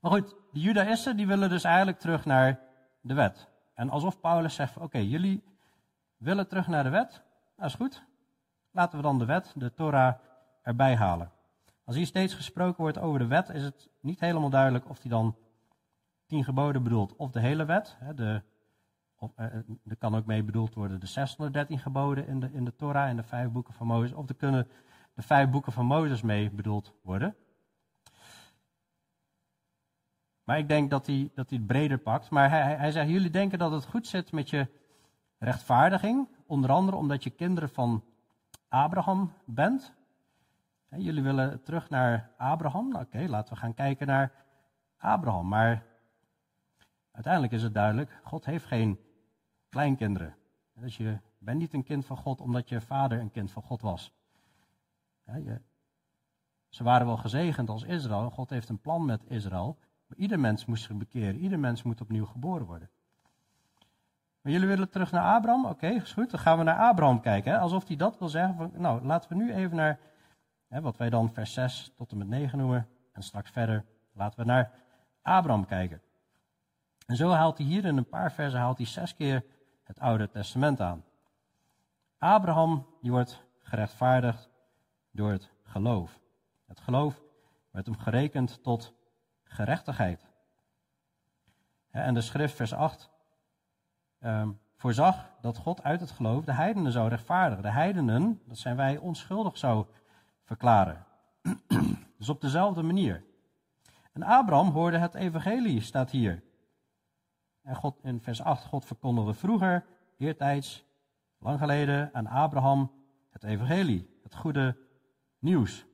[0.00, 2.60] Maar goed, de Judaïsten die willen dus eigenlijk terug naar
[3.00, 3.48] de wet.
[3.74, 5.49] En alsof Paulus zegt, oké, jullie
[6.20, 7.22] willen terug naar de wet?
[7.56, 8.02] Dat is goed.
[8.70, 10.14] Laten we dan de wet, de Torah,
[10.62, 11.30] erbij halen.
[11.84, 15.10] Als hier steeds gesproken wordt over de wet, is het niet helemaal duidelijk of hij
[15.10, 15.36] dan
[16.26, 17.96] tien geboden bedoelt of de hele wet.
[18.14, 18.42] De,
[19.16, 19.44] of, eh,
[19.84, 23.16] er kan ook mee bedoeld worden de 613 geboden in de, in de Torah en
[23.16, 24.12] de vijf boeken van Mozes.
[24.12, 24.68] Of er kunnen
[25.14, 27.36] de vijf boeken van Mozes mee bedoeld worden.
[30.44, 32.30] Maar ik denk dat hij, dat hij het breder pakt.
[32.30, 34.68] Maar hij, hij zegt, jullie denken dat het goed zit met je
[35.40, 36.28] rechtvaardiging.
[36.46, 38.04] Onder andere omdat je kinderen van
[38.68, 39.92] Abraham bent.
[40.96, 42.88] Jullie willen terug naar Abraham.
[42.88, 44.32] Nou, oké, laten we gaan kijken naar
[44.96, 45.48] Abraham.
[45.48, 45.86] Maar
[47.10, 49.00] uiteindelijk is het duidelijk, God heeft geen
[49.68, 50.36] kleinkinderen.
[50.74, 53.80] Dus je bent niet een kind van God omdat je vader een kind van God
[53.80, 54.12] was.
[55.24, 55.60] je,
[56.68, 58.30] ze waren wel gezegend als Israël.
[58.30, 59.78] God heeft een plan met Israël.
[60.06, 61.36] Maar ieder mens moest zich bekeren.
[61.40, 62.90] Ieder mens moet opnieuw geboren worden.
[64.40, 65.66] Maar jullie willen terug naar Abraham?
[65.66, 66.30] Oké, is goed.
[66.30, 67.52] Dan gaan we naar Abraham kijken.
[67.52, 67.58] Hè?
[67.58, 68.70] Alsof hij dat wil zeggen.
[68.76, 69.98] Nou, laten we nu even naar
[70.68, 72.88] hè, wat wij dan vers 6 tot en met 9 noemen.
[73.12, 74.72] En straks verder laten we naar
[75.22, 76.02] Abraham kijken.
[77.06, 79.44] En zo haalt hij hier in een paar versen haalt hij zes keer
[79.84, 81.04] het Oude Testament aan.
[82.18, 84.50] Abraham die wordt gerechtvaardigd
[85.10, 86.20] door het geloof.
[86.66, 87.22] Het geloof
[87.70, 88.94] werd hem gerekend tot
[89.42, 90.28] gerechtigheid.
[91.90, 93.10] En de schrift, vers 8,
[94.20, 97.62] um, voorzag dat God uit het geloof de heidenen zou rechtvaardigen.
[97.62, 99.86] De heidenen, dat zijn wij, onschuldig zou
[100.44, 101.06] verklaren.
[102.18, 103.24] dus op dezelfde manier.
[104.12, 106.42] En Abraham hoorde het evangelie, staat hier.
[107.62, 109.84] En God, in vers 8, God verkondigde vroeger,
[110.16, 110.84] eertijds,
[111.38, 112.92] lang geleden, aan Abraham
[113.30, 114.76] het evangelie, het goede
[115.38, 115.86] nieuws.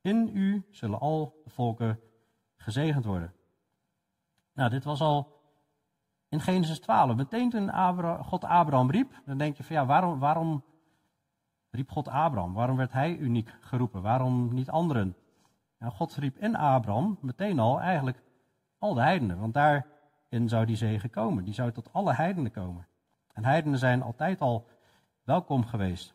[0.00, 2.00] In u zullen al de volken
[2.56, 3.32] gezegend worden.
[4.52, 5.37] Nou, dit was al
[6.28, 7.16] in Genesis 12.
[7.16, 7.72] Meteen toen
[8.24, 10.64] God Abraham riep, dan denk je van ja, waarom, waarom
[11.70, 12.52] riep God Abraham?
[12.52, 14.02] Waarom werd hij uniek geroepen?
[14.02, 15.16] Waarom niet anderen?
[15.78, 18.22] Nou, God riep in Abraham meteen al eigenlijk
[18.78, 21.44] al de heidenen, want daarin zou die zegen komen.
[21.44, 22.86] Die zou tot alle heidenen komen.
[23.32, 24.66] En heidenen zijn altijd al
[25.24, 26.14] welkom geweest.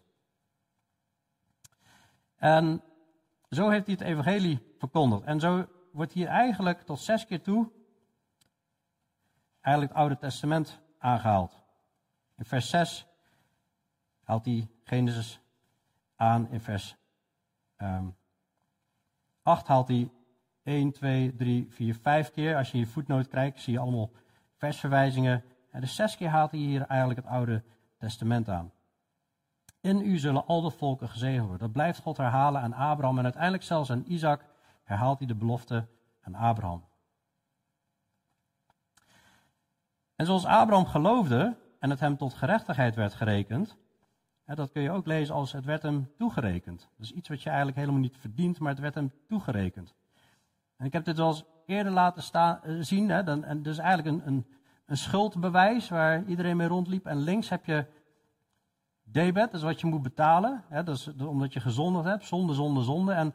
[2.35, 2.81] En
[3.49, 5.23] zo heeft hij het evangelie verkondigd.
[5.23, 7.71] En zo wordt hier eigenlijk tot zes keer toe
[9.63, 11.61] eigenlijk het Oude Testament aangehaald.
[12.37, 13.07] In vers 6
[14.23, 15.39] haalt hij Genesis
[16.15, 16.49] aan.
[16.49, 16.95] In vers
[17.77, 18.07] um, ehm,
[19.41, 20.11] 8 haalt hij
[20.63, 22.57] 1, 2, 3, 4, 5 keer.
[22.57, 24.11] Als je je voetnoot kijkt, zie je allemaal
[24.55, 25.43] versverwijzingen.
[25.69, 27.63] En de zes keer haalt hij hier eigenlijk het Oude
[27.97, 28.71] Testament aan.
[29.81, 31.59] In u zullen al de volken gezegend worden.
[31.59, 34.45] Dat blijft God herhalen aan Abraham en uiteindelijk zelfs aan Isaac
[34.83, 35.87] herhaalt hij de belofte
[36.21, 36.83] aan Abraham.
[40.23, 43.77] En zoals Abraham geloofde en het hem tot gerechtigheid werd gerekend,
[44.45, 46.89] dat kun je ook lezen als het werd hem toegerekend.
[46.99, 49.95] Is iets wat je eigenlijk helemaal niet verdient, maar het werd hem toegerekend.
[50.77, 53.09] En ik heb dit wel eens eerder laten staan, eh, zien.
[53.09, 54.45] Hè, dan, en dus eigenlijk een, een,
[54.85, 57.05] een schuldbewijs waar iedereen mee rondliep.
[57.05, 57.85] En links heb je
[59.03, 60.63] debet, dat is wat je moet betalen.
[60.69, 63.13] Hè, dat is omdat je gezondigd hebt, zonde, zonde, zonde.
[63.13, 63.33] En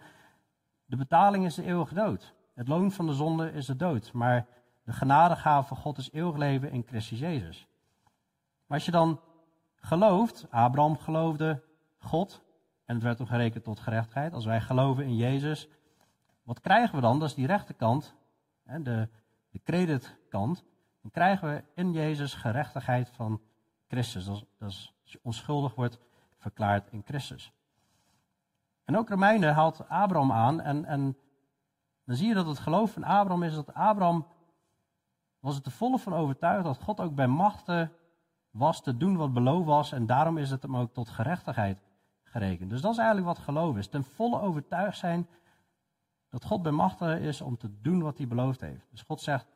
[0.85, 2.35] de betaling is de eeuwige dood.
[2.55, 4.13] Het loon van de zonde is de dood.
[4.13, 4.47] Maar
[4.89, 7.67] de genadegave van God is eeuwig leven in Christus Jezus.
[8.67, 9.21] Maar als je dan
[9.75, 11.63] gelooft, Abraham geloofde
[11.99, 12.43] God,
[12.85, 14.33] en het werd hem gerekend tot gerechtigheid.
[14.33, 15.69] Als wij geloven in Jezus,
[16.43, 17.19] wat krijgen we dan?
[17.19, 18.15] Dat is die rechterkant
[18.65, 19.09] de,
[19.51, 20.65] de creditkant,
[21.03, 23.41] dan krijgen we in Jezus gerechtigheid van
[23.89, 24.25] Christus.
[24.25, 25.99] Dat is, dat is als je onschuldig wordt
[26.39, 27.53] verklaard in Christus.
[28.85, 31.17] En ook Romeinen haalt Abraham aan en, en
[32.05, 34.27] dan zie je dat het geloof van Abraham is dat Abraham
[35.41, 37.93] was het er volle van overtuigd dat God ook bij machten
[38.51, 41.83] was te doen wat beloofd was en daarom is het hem ook tot gerechtigheid
[42.23, 42.71] gerekend.
[42.71, 43.89] Dus dat is eigenlijk wat geloof is.
[43.89, 45.29] Ten volle overtuigd zijn
[46.29, 48.87] dat God bij machten is om te doen wat hij beloofd heeft.
[48.91, 49.47] Dus God zegt,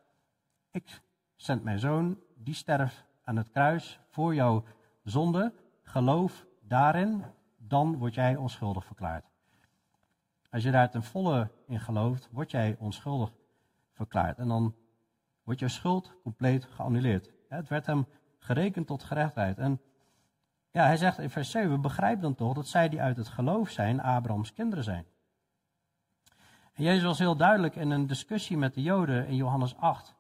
[0.71, 1.01] ik
[1.37, 4.65] zend mijn zoon, die sterft aan het kruis voor jouw
[5.03, 5.53] zonde.
[5.83, 7.25] Geloof daarin,
[7.57, 9.25] dan word jij onschuldig verklaard.
[10.51, 13.33] Als je daar ten volle in gelooft, word jij onschuldig
[13.93, 14.39] verklaard.
[14.39, 14.75] En dan
[15.45, 17.31] wordt je schuld compleet geannuleerd.
[17.49, 18.07] Het werd hem
[18.39, 19.59] gerekend tot gerechtigheid.
[19.59, 19.81] En
[20.71, 23.71] ja, hij zegt in vers 7, begrijp dan toch dat zij die uit het geloof
[23.71, 25.07] zijn, Abrahams kinderen zijn.
[26.73, 30.15] En Jezus was heel duidelijk in een discussie met de Joden in Johannes 8.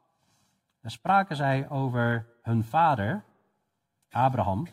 [0.80, 3.24] Daar spraken zij over hun vader,
[4.10, 4.66] Abraham.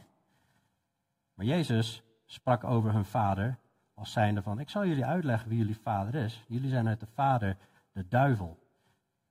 [1.34, 3.58] Maar Jezus sprak over hun vader
[3.94, 6.44] als zijnde van, ik zal jullie uitleggen wie jullie vader is.
[6.48, 7.58] Jullie zijn uit de vader,
[7.92, 8.60] de duivel.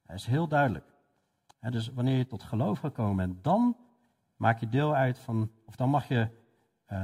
[0.06, 0.84] Hij is heel duidelijk.
[1.60, 3.76] Dus wanneer je tot geloof gekomen bent, dan
[4.36, 6.28] maak je deel uit van, of dan mag je
[6.88, 7.02] uh,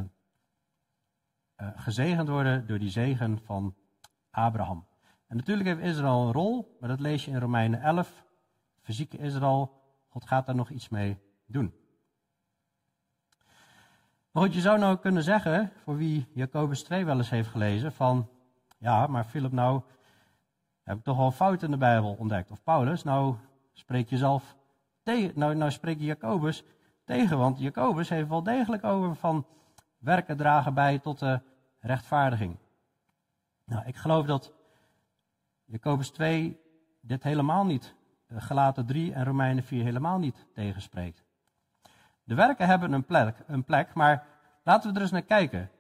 [1.56, 3.74] uh, gezegend worden door die zegen van
[4.30, 4.86] Abraham.
[5.26, 8.24] En natuurlijk heeft Israël een rol, maar dat lees je in Romeinen 11.
[8.80, 11.74] Fysieke Israël, God gaat daar nog iets mee doen.
[14.30, 17.92] Maar goed, je zou nou kunnen zeggen, voor wie Jacobus 2 wel eens heeft gelezen,
[17.92, 18.28] van
[18.78, 19.82] ja, maar Philip, nou
[20.82, 22.50] heb ik toch al fout in de Bijbel ontdekt.
[22.50, 23.36] Of Paulus, nou
[23.74, 24.56] spreek je zelf
[25.02, 26.64] tegen, nou, nou spreek je Jacobus
[27.04, 29.46] tegen, want Jacobus heeft wel degelijk over van
[29.98, 31.40] werken dragen bij tot de
[31.80, 32.56] rechtvaardiging.
[33.64, 34.52] Nou, ik geloof dat
[35.64, 36.60] Jacobus 2
[37.00, 37.94] dit helemaal niet,
[38.26, 41.24] eh, Gelaten 3 en Romeinen 4 helemaal niet tegenspreekt.
[42.24, 44.26] De werken hebben een plek, een plek, maar
[44.62, 45.70] laten we er eens naar kijken.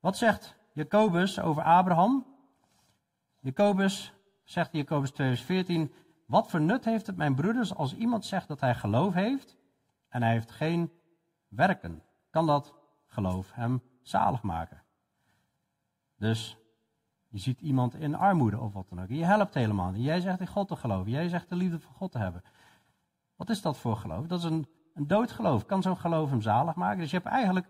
[0.00, 2.26] Wat zegt Jacobus over Abraham?
[3.40, 4.12] Jacobus
[4.44, 5.92] zegt in Jacobus 2:14,
[6.32, 9.56] wat voor nut heeft het mijn broeders als iemand zegt dat hij geloof heeft
[10.08, 10.92] en hij heeft geen
[11.48, 12.02] werken?
[12.30, 12.74] Kan dat
[13.06, 14.82] geloof hem zalig maken?
[16.18, 16.58] Dus
[17.28, 19.08] je ziet iemand in armoede of wat dan ook.
[19.08, 20.04] Je helpt helemaal niet.
[20.04, 21.10] Jij zegt in God te geloven.
[21.10, 22.42] Jij zegt de liefde van God te hebben.
[23.36, 24.26] Wat is dat voor geloof?
[24.26, 25.66] Dat is een, een doodgeloof.
[25.66, 26.98] Kan zo'n geloof hem zalig maken?
[26.98, 27.68] Dus je hebt eigenlijk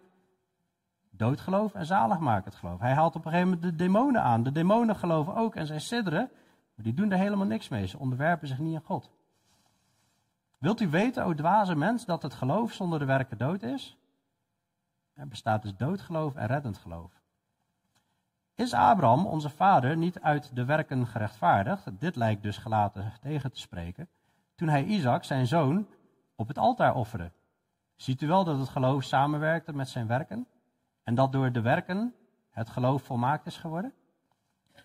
[1.10, 2.80] doodgeloof en zaligmakend geloof.
[2.80, 4.42] Hij haalt op een gegeven moment de demonen aan.
[4.42, 6.30] De demonen geloven ook en zij sidderen.
[6.74, 7.86] Maar die doen er helemaal niks mee.
[7.86, 9.10] Ze onderwerpen zich niet aan God.
[10.58, 13.96] Wilt u weten, o dwaze mens, dat het geloof zonder de werken dood is?
[15.14, 17.20] Er bestaat dus doodgeloof en reddend geloof.
[18.54, 22.00] Is Abraham, onze vader, niet uit de werken gerechtvaardigd?
[22.00, 24.08] Dit lijkt dus gelaten tegen te spreken.
[24.54, 25.86] Toen hij Isaac, zijn zoon,
[26.34, 27.32] op het altaar offerde.
[27.96, 30.46] Ziet u wel dat het geloof samenwerkte met zijn werken?
[31.02, 32.14] En dat door de werken
[32.50, 33.92] het geloof volmaakt is geworden?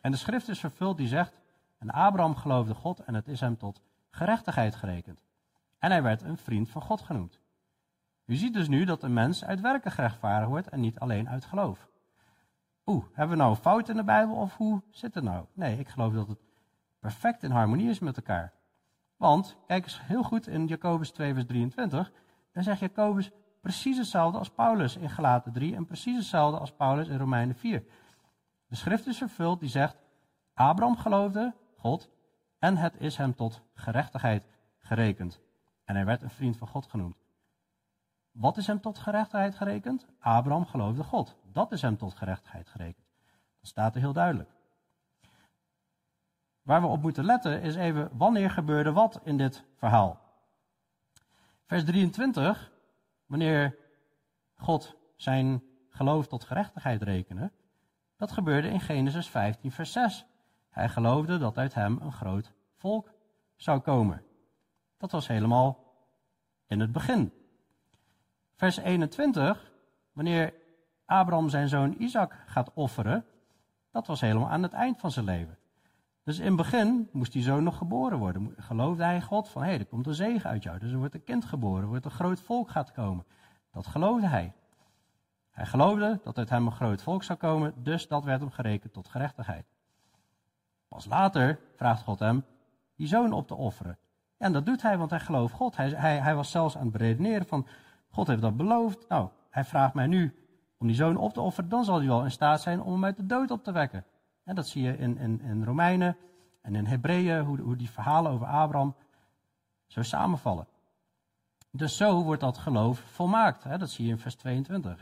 [0.01, 1.33] En de schrift is vervuld die zegt:
[1.77, 5.25] En Abraham geloofde God en het is hem tot gerechtigheid gerekend.
[5.79, 7.39] En hij werd een vriend van God genoemd.
[8.25, 11.45] U ziet dus nu dat een mens uit werken gerechtvaardigd wordt en niet alleen uit
[11.45, 11.87] geloof.
[12.85, 15.45] Oeh, hebben we nou een fout in de Bijbel of hoe zit het nou?
[15.53, 16.39] Nee, ik geloof dat het
[16.99, 18.53] perfect in harmonie is met elkaar.
[19.17, 22.11] Want, kijk eens heel goed in Jacobus 2, vers 23.
[22.51, 27.07] Dan zegt Jacobus precies hetzelfde als Paulus in Galaten 3 en precies hetzelfde als Paulus
[27.07, 27.83] in Romeinen 4.
[28.67, 29.97] De schrift is vervuld die zegt,
[30.53, 31.53] Abraham geloofde
[32.59, 34.43] En het is hem tot gerechtigheid
[34.79, 35.39] gerekend.
[35.83, 37.15] En hij werd een vriend van God genoemd.
[38.31, 40.07] Wat is hem tot gerechtigheid gerekend?
[40.19, 41.35] Abraham geloofde God.
[41.51, 43.05] Dat is hem tot gerechtigheid gerekend.
[43.59, 44.49] Dat staat er heel duidelijk.
[46.61, 50.19] Waar we op moeten letten is even wanneer gebeurde wat in dit verhaal.
[51.65, 52.71] Vers 23,
[53.25, 53.77] wanneer
[54.55, 57.51] God zijn geloof tot gerechtigheid rekende,
[58.15, 60.25] dat gebeurde in Genesis 15, vers 6.
[60.69, 63.11] Hij geloofde dat uit hem een groot volk
[63.55, 64.23] zou komen.
[64.97, 65.95] Dat was helemaal
[66.67, 67.33] in het begin.
[68.55, 69.71] Vers 21,
[70.11, 70.53] wanneer
[71.05, 73.25] Abraham zijn zoon Isaac gaat offeren,
[73.91, 75.57] dat was helemaal aan het eind van zijn leven.
[76.23, 78.53] Dus in het begin moest die zoon nog geboren worden.
[78.57, 80.79] Geloofde hij God van, hé, hey, er komt een zegen uit jou.
[80.79, 83.25] Dus er wordt een kind geboren, er wordt een groot volk gaat komen.
[83.71, 84.53] Dat geloofde hij.
[85.51, 88.93] Hij geloofde dat uit hem een groot volk zou komen, dus dat werd hem gerekend
[88.93, 89.65] tot gerechtigheid.
[90.87, 92.45] Pas later vraagt God hem
[92.95, 93.97] die zoon op te offeren.
[94.37, 95.75] En dat doet hij, want hij gelooft God.
[95.75, 97.67] Hij, hij, hij was zelfs aan het beredeneren van,
[98.09, 99.09] God heeft dat beloofd.
[99.09, 100.35] Nou, hij vraagt mij nu
[100.77, 103.05] om die zoon op te offeren, dan zal hij wel in staat zijn om hem
[103.05, 104.05] uit de dood op te wekken.
[104.43, 106.17] En dat zie je in, in, in Romeinen
[106.61, 108.95] en in Hebreeën, hoe, hoe die verhalen over Abraham
[109.87, 110.67] zo samenvallen.
[111.71, 113.63] Dus zo wordt dat geloof volmaakt.
[113.63, 113.77] Hè?
[113.77, 115.01] Dat zie je in vers 22.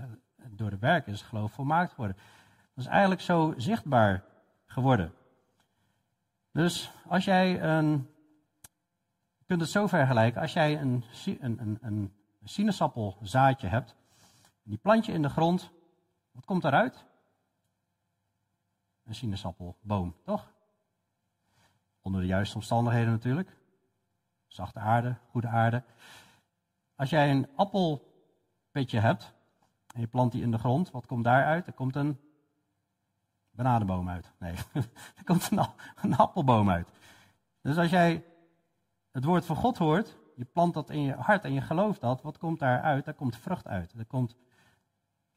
[0.50, 2.17] Door de werken is het geloof volmaakt geworden.
[2.76, 4.24] Dat is eigenlijk zo zichtbaar
[4.65, 5.13] geworden.
[6.56, 8.10] Dus als jij een.
[9.38, 10.41] Je kunt het zo vergelijken.
[10.41, 12.13] Als jij een, een, een, een
[12.44, 13.96] sinaasappelzaadje hebt.
[14.63, 15.72] Die plant je in de grond.
[16.32, 17.06] Wat komt daaruit?
[19.04, 20.52] Een sinaasappelboom, toch?
[22.02, 23.58] Onder de juiste omstandigheden natuurlijk.
[24.48, 25.84] Zachte aarde, goede aarde.
[26.96, 29.34] Als jij een appelpitje hebt
[29.94, 31.68] en je plant die in de grond, wat komt daaruit?
[31.68, 32.20] Er komt een
[33.56, 34.32] bananenboom uit.
[34.39, 34.54] Nee,
[35.18, 35.52] er komt
[36.02, 36.89] een, appelboom uit.
[37.62, 38.26] Dus als jij
[39.12, 42.22] het woord van God hoort, je plant dat in je hart en je gelooft dat,
[42.22, 43.06] wat komt daaruit?
[43.06, 43.94] Daar komt vrucht uit.
[43.98, 44.36] Er komt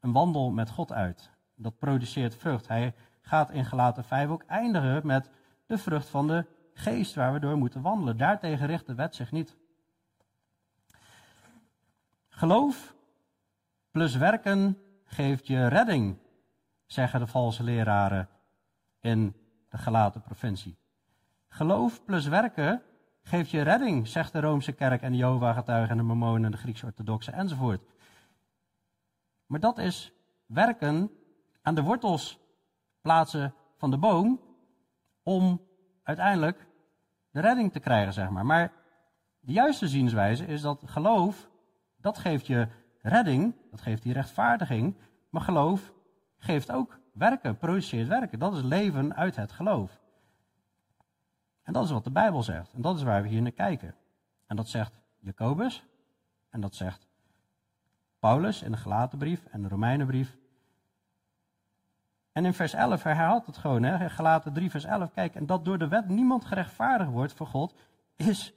[0.00, 1.30] een wandel met God uit.
[1.54, 2.68] Dat produceert vrucht.
[2.68, 5.30] Hij gaat in gelaten 5 ook eindigen met
[5.66, 8.16] de vrucht van de geest waar we door moeten wandelen.
[8.16, 9.56] Daartegen richt de wet zich niet.
[12.28, 12.94] Geloof
[13.90, 16.18] plus werken geeft je redding,
[16.88, 18.28] zeggen de valse leraren
[19.00, 19.36] in
[19.68, 20.78] de gelaten provincie.
[21.48, 22.82] Geloof plus werken
[23.22, 26.56] geeft je redding, zegt de Roomse kerk en de Jehovah-getuigen en de Mormonen en de
[26.56, 27.82] Grieks-orthodoxe enzovoort.
[29.46, 30.12] Maar dat is
[30.46, 31.10] werken
[31.62, 32.38] aan de wortels
[33.00, 34.40] plaatsen van de boom
[35.22, 35.60] om
[36.02, 36.66] uiteindelijk
[37.30, 38.46] de redding te krijgen, zeg maar.
[38.46, 38.72] Maar
[39.40, 41.50] de juiste zienswijze is dat geloof,
[41.96, 42.68] dat geeft je
[43.02, 44.96] redding, dat geeft die rechtvaardiging,
[45.30, 45.92] maar geloof
[46.38, 48.38] geeft ook werken, produceert werken.
[48.38, 50.00] Dat is leven uit het geloof.
[51.62, 52.72] En dat is wat de Bijbel zegt.
[52.72, 53.94] En dat is waar we hier naar kijken.
[54.46, 55.84] En dat zegt Jacobus.
[56.50, 57.06] En dat zegt
[58.18, 60.36] Paulus in de Galatenbrief en de Romeinenbrief.
[62.32, 64.10] En in vers 11 herhaalt het gewoon, hè?
[64.10, 65.10] Galaten 3 vers 11.
[65.12, 67.74] Kijk, en dat door de wet niemand gerechtvaardigd wordt voor God,
[68.16, 68.52] is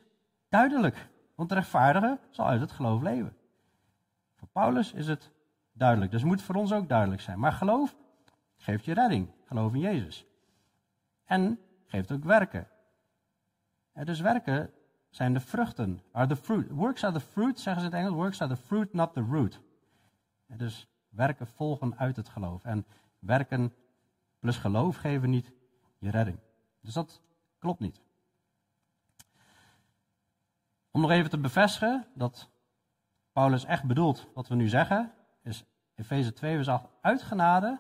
[0.50, 1.10] duidelijk.
[1.36, 3.36] Want de rechtvaardige zal uit het geloof leven.
[4.36, 5.32] Voor Paulus is het
[5.82, 6.12] duidelijk.
[6.12, 7.40] Dus het moet voor ons ook duidelijk zijn.
[7.40, 7.96] Maar geloof
[8.58, 9.30] geeft je redding.
[9.46, 10.26] Geloof in Jezus.
[11.26, 12.68] En geeft ook werken.
[13.94, 14.74] En dus werken
[15.10, 16.02] zijn de vruchten.
[16.12, 16.70] Are the fruit.
[16.70, 18.22] Works are the fruit, zeggen ze in het Engels.
[18.22, 19.62] Works are the fruit, not the root.
[20.48, 22.64] En dus werken volgen uit het geloof.
[22.64, 22.86] En
[23.20, 23.74] werken
[24.40, 25.52] plus geloof geven niet
[25.98, 26.40] je redding.
[26.82, 27.22] Dus dat
[27.60, 28.02] klopt niet.
[30.92, 32.50] Om nog even te bevestigen dat
[33.32, 35.14] Paulus echt bedoelt wat we nu zeggen,
[35.44, 35.66] is
[36.02, 37.80] Efeze 2 vers 8, uit genade,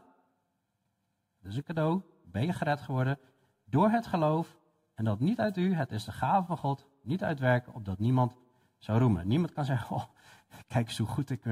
[1.40, 3.20] dus een cadeau, ben je gered geworden
[3.66, 4.58] door het geloof
[4.94, 8.36] en dat niet uit u, het is de gave van God, niet uitwerken, opdat niemand
[8.78, 9.28] zou roemen.
[9.28, 10.04] Niemand kan zeggen, oh,
[10.68, 11.44] kijk eens hoe goed ik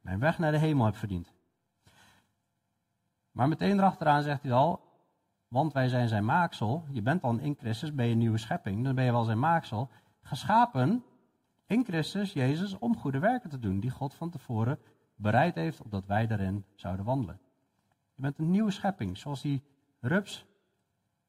[0.00, 1.32] mijn weg naar de hemel heb verdiend.
[3.30, 4.80] Maar meteen erachteraan zegt hij al,
[5.48, 6.84] want wij zijn zijn maaksel.
[6.90, 9.38] Je bent dan in Christus, ben je een nieuwe schepping, dan ben je wel zijn
[9.38, 9.90] maaksel.
[10.22, 11.04] Geschapen
[11.66, 14.78] in Christus, Jezus, om goede werken te doen, die God van tevoren
[15.14, 17.40] bereid heeft, opdat wij daarin zouden wandelen.
[18.14, 19.62] Je bent een nieuwe schepping, zoals die
[20.00, 20.46] rups,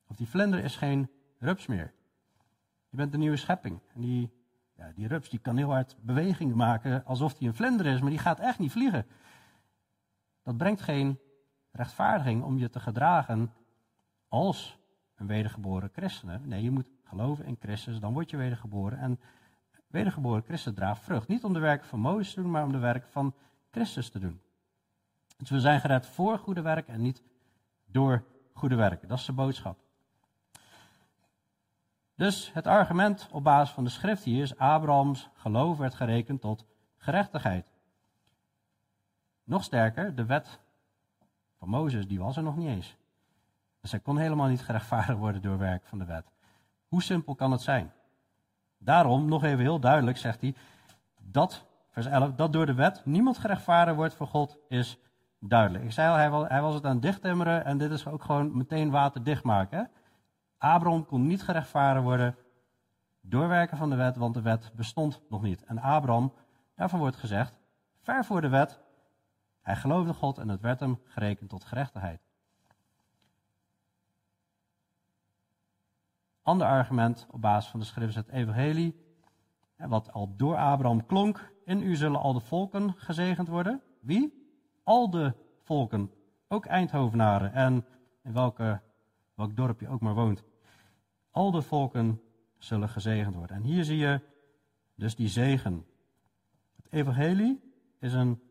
[0.07, 1.93] of die vlinder is geen rups meer.
[2.89, 3.79] Je bent een nieuwe schepping.
[3.93, 4.31] En die,
[4.77, 8.09] ja, die rups die kan heel hard bewegingen maken alsof hij een vlinder is, maar
[8.09, 9.05] die gaat echt niet vliegen.
[10.43, 11.19] Dat brengt geen
[11.71, 13.53] rechtvaardiging om je te gedragen
[14.27, 14.79] als
[15.15, 16.41] een wedergeboren christen.
[16.43, 18.99] Nee, je moet geloven in Christus, dan word je wedergeboren.
[18.99, 19.19] En
[19.87, 21.27] wedergeboren christen draagt vrucht.
[21.27, 23.33] Niet om de werken van Mozes te doen, maar om de werken van
[23.75, 24.41] Christus te doen.
[25.37, 27.23] Dus we zijn gered voor goede werken en niet
[27.85, 29.07] door goede werken.
[29.07, 29.79] Dat is de boodschap.
[32.15, 36.65] Dus het argument op basis van de schrift hier is: Abrahams geloof werd gerekend tot
[36.97, 37.71] gerechtigheid.
[39.43, 40.59] Nog sterker, de wet
[41.57, 42.95] van Mozes, die was er nog niet eens.
[43.81, 46.25] Dus hij kon helemaal niet gerechtvaardigd worden door werk van de wet.
[46.87, 47.91] Hoe simpel kan het zijn?
[48.77, 50.55] Daarom, nog even heel duidelijk, zegt hij,
[51.19, 54.99] dat, vers 11, dat door de wet niemand gerechtvaardigd wordt voor God, is
[55.39, 55.83] duidelijk.
[55.83, 58.89] Ik zei al, hij was, het aan het dichttimmeren en dit is ook gewoon meteen
[58.89, 59.77] waterdicht maken.
[59.77, 59.83] Hè?
[60.57, 62.35] Abraham kon niet gerechtvaardigd worden
[63.21, 65.63] door werken van de wet, want de wet bestond nog niet.
[65.63, 66.33] En Abraham,
[66.75, 67.59] daarvan wordt gezegd,
[68.01, 68.79] ver voor de wet,
[69.61, 72.21] hij geloofde God en het werd hem gerekend tot gerechtigheid.
[76.41, 79.03] Ander argument op basis van de schrift is het evangelie,
[79.77, 83.81] wat al door Abraham klonk, in u zullen al de volken gezegend worden.
[83.99, 84.33] Wie?
[84.83, 86.11] Al de volken,
[86.47, 87.85] ook Eindhovenaren en
[88.23, 88.81] in welke,
[89.33, 90.43] welk dorp je ook maar woont.
[91.31, 92.21] Al de volken
[92.57, 93.55] zullen gezegend worden.
[93.55, 94.21] En hier zie je
[94.95, 95.85] dus die zegen.
[96.75, 98.41] Het evangelie is een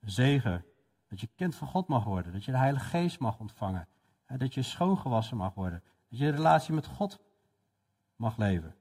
[0.00, 0.64] zegen.
[1.08, 2.32] Dat je kind van God mag worden.
[2.32, 3.88] Dat je de Heilige Geest mag ontvangen.
[4.36, 5.82] Dat je schoongewassen mag worden.
[6.08, 7.20] Dat je relatie met God
[8.16, 8.74] mag leven.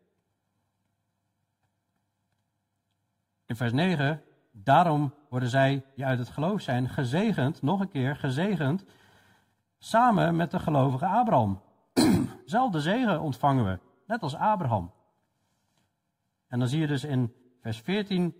[3.47, 8.15] In vers 9, daarom worden zij die uit het geloof zijn gezegend, nog een keer
[8.15, 8.85] gezegend,
[9.77, 11.61] samen met de gelovige Abraham.
[12.45, 14.91] Zelfde zegen ontvangen we, net als Abraham.
[16.47, 18.35] En dan zie je dus in vers 14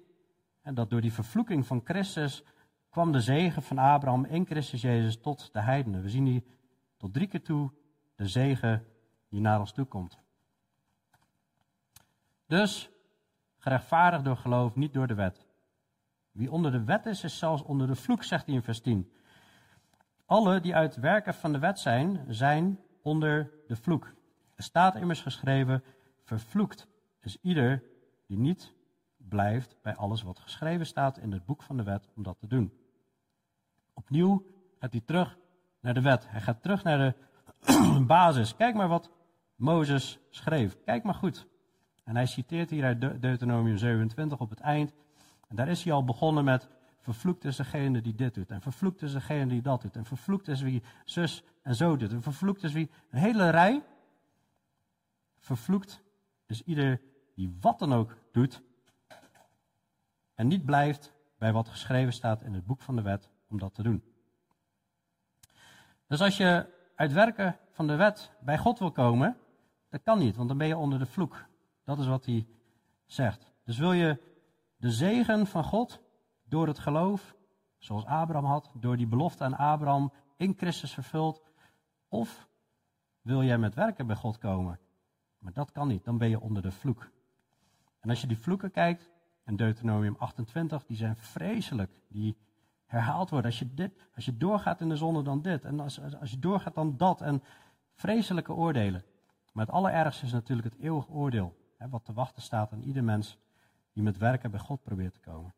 [0.64, 2.44] dat door die vervloeking van Christus
[2.90, 6.02] kwam de zegen van Abraham in Christus Jezus tot de heidenen.
[6.02, 6.44] We zien hier
[6.98, 7.72] tot drie keer toe
[8.16, 8.86] de zegen
[9.30, 10.18] die naar ons toe komt.
[12.46, 12.90] Dus
[13.68, 15.46] gerechtvaardigd door geloof, niet door de wet.
[16.32, 19.12] Wie onder de wet is, is zelfs onder de vloek, zegt hij in vers 10.
[20.26, 24.14] Alle die uit werken van de wet zijn, zijn onder de vloek.
[24.56, 25.84] Er staat immers geschreven,
[26.24, 26.88] vervloekt
[27.22, 27.84] is ieder
[28.28, 28.74] die niet
[29.18, 32.48] blijft bij alles wat geschreven staat in het boek van de wet om dat te
[32.48, 32.74] doen.
[33.94, 34.46] Opnieuw
[34.80, 35.38] gaat hij terug
[35.80, 36.30] naar de wet.
[36.30, 37.16] Hij gaat terug naar de
[38.16, 38.56] basis.
[38.56, 39.12] Kijk maar wat
[39.56, 40.78] Mozes schreef.
[40.86, 41.48] Kijk maar goed.
[42.08, 44.94] En hij citeert hier uit Deuteronomium 27 op het eind.
[45.48, 46.68] En daar is hij al begonnen met
[47.00, 48.52] vervloekt is degene die dit doet.
[48.52, 49.96] En vervloekt is degene die dat doet.
[49.96, 52.12] En vervloekt is wie zus en zo doet.
[52.12, 53.84] En vervloekt is wie een hele rij.
[55.38, 56.02] Vervloekt
[56.46, 57.02] is ieder
[57.36, 58.62] die wat dan ook doet.
[60.36, 63.74] En niet blijft bij wat geschreven staat in het boek van de wet om dat
[63.74, 64.04] te doen.
[66.08, 69.38] Dus als je uit werken van de wet bij God wil komen,
[69.90, 71.47] dat kan niet, want dan ben je onder de vloek.
[71.88, 72.48] Dat is wat hij
[73.06, 73.52] zegt.
[73.64, 74.22] Dus wil je
[74.78, 76.02] de zegen van God
[76.44, 77.36] door het geloof,
[77.78, 81.42] zoals Abraham had, door die belofte aan Abraham in Christus vervuld,
[82.08, 82.48] of
[83.22, 84.80] wil jij met werken bij God komen?
[85.38, 87.10] Maar dat kan niet, dan ben je onder de vloek.
[88.00, 89.10] En als je die vloeken kijkt,
[89.46, 92.02] in Deuteronomium 28, die zijn vreselijk.
[92.08, 92.38] Die
[92.86, 93.50] herhaald worden.
[93.50, 95.66] Als je, dit, als je doorgaat in de zonde, dan dit.
[95.66, 97.22] En als, als je doorgaat, dan dat.
[97.22, 97.44] En
[97.94, 99.04] vreselijke oordelen.
[99.54, 101.67] Maar het allerergste is natuurlijk het eeuwig oordeel.
[101.78, 103.38] Hè, wat te wachten staat aan ieder mens
[103.94, 105.54] die met werken bij God probeert te komen.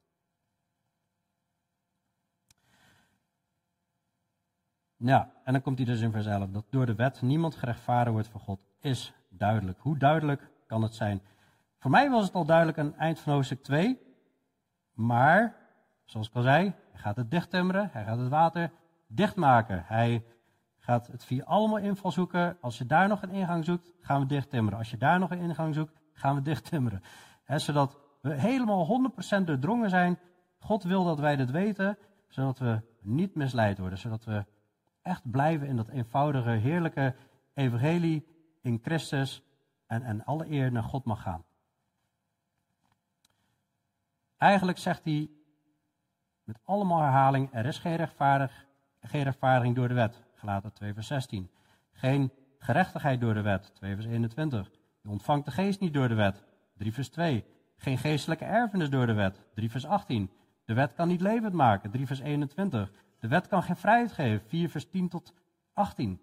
[4.95, 6.49] Ja, en dan komt hij dus in vers 11.
[6.49, 9.79] Dat door de wet niemand gerechtvaardigd wordt voor God is duidelijk.
[9.79, 11.21] Hoe duidelijk kan het zijn?
[11.77, 13.99] Voor mij was het al duidelijk het eind van hoofdstuk 2.
[14.93, 15.55] Maar,
[16.05, 17.89] zoals ik al zei, hij gaat het dichttimmeren.
[17.91, 18.71] Hij gaat het water
[19.07, 19.83] dichtmaken.
[19.85, 20.25] Hij
[20.77, 22.57] gaat het via allemaal invalshoeken.
[22.61, 24.79] Als je daar nog een ingang zoekt, gaan we dichttimmeren.
[24.79, 27.03] Als je daar nog een ingang zoekt, gaan we dichttimmeren.
[27.43, 29.11] He, zodat we helemaal
[29.41, 30.19] 100% doordrongen zijn.
[30.59, 31.97] God wil dat wij dit weten,
[32.27, 33.99] zodat we niet misleid worden.
[33.99, 34.45] Zodat we
[35.01, 37.15] echt blijven in dat eenvoudige, heerlijke
[37.53, 38.27] evangelie
[38.61, 39.43] in Christus.
[39.87, 41.43] En, en alle eer naar God mag gaan.
[44.37, 45.29] Eigenlijk zegt hij
[46.43, 48.65] met allemaal herhaling, er is geen, rechtvaardig,
[49.01, 50.23] geen rechtvaardiging door de wet.
[50.33, 51.51] Gelaten 2 vers 16.
[51.91, 53.75] Geen gerechtigheid door de wet.
[53.75, 54.69] 2 vers 21.
[55.01, 56.43] Je ontvangt de geest niet door de wet.
[56.77, 57.45] 3 vers 2.
[57.77, 59.41] Geen geestelijke erfenis door de wet.
[59.53, 60.31] 3 vers 18.
[60.65, 61.91] De wet kan niet levend maken.
[61.91, 62.91] 3 vers 21.
[63.19, 64.47] De wet kan geen vrijheid geven.
[64.47, 65.33] 4 vers 10 tot
[65.73, 66.21] 18.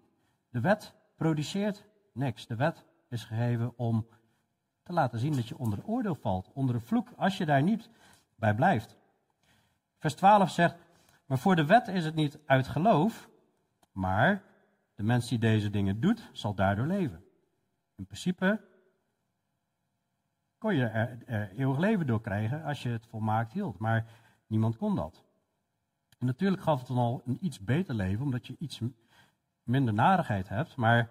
[0.49, 2.47] De wet produceert niks.
[2.47, 4.07] De wet is gegeven om
[4.83, 7.89] te laten zien dat je onder oordeel valt, onder een vloek, als je daar niet
[8.35, 8.97] bij blijft.
[9.99, 10.75] Vers 12 zegt,
[11.25, 13.29] maar voor de wet is het niet uit geloof,
[13.91, 14.43] maar
[14.95, 17.23] de mens die deze dingen doet, zal daardoor leven.
[17.95, 18.61] In principe
[20.57, 24.05] kon je er, er eeuwig leven door krijgen als je het volmaakt hield, maar
[24.47, 25.23] niemand kon dat.
[26.17, 28.81] En natuurlijk gaf het dan al een iets beter leven, omdat je iets
[29.63, 31.09] minder narigheid hebt, maar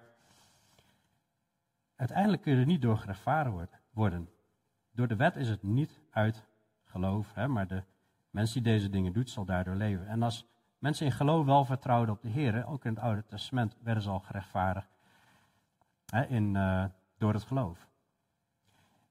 [1.97, 4.29] uiteindelijk kun je er niet door gerechtvaardigd worden.
[4.93, 6.47] Door de wet is het niet uit
[6.85, 7.83] geloof, hè, maar de
[8.31, 10.07] mens die deze dingen doet, zal daardoor leven.
[10.07, 10.47] En als
[10.79, 14.11] mensen in geloof wel vertrouwden op de Heer, ook in het Oude Testament werden ze
[14.11, 14.89] al gerechtvaardigd
[16.07, 16.85] hè, in, uh,
[17.19, 17.86] door het geloof.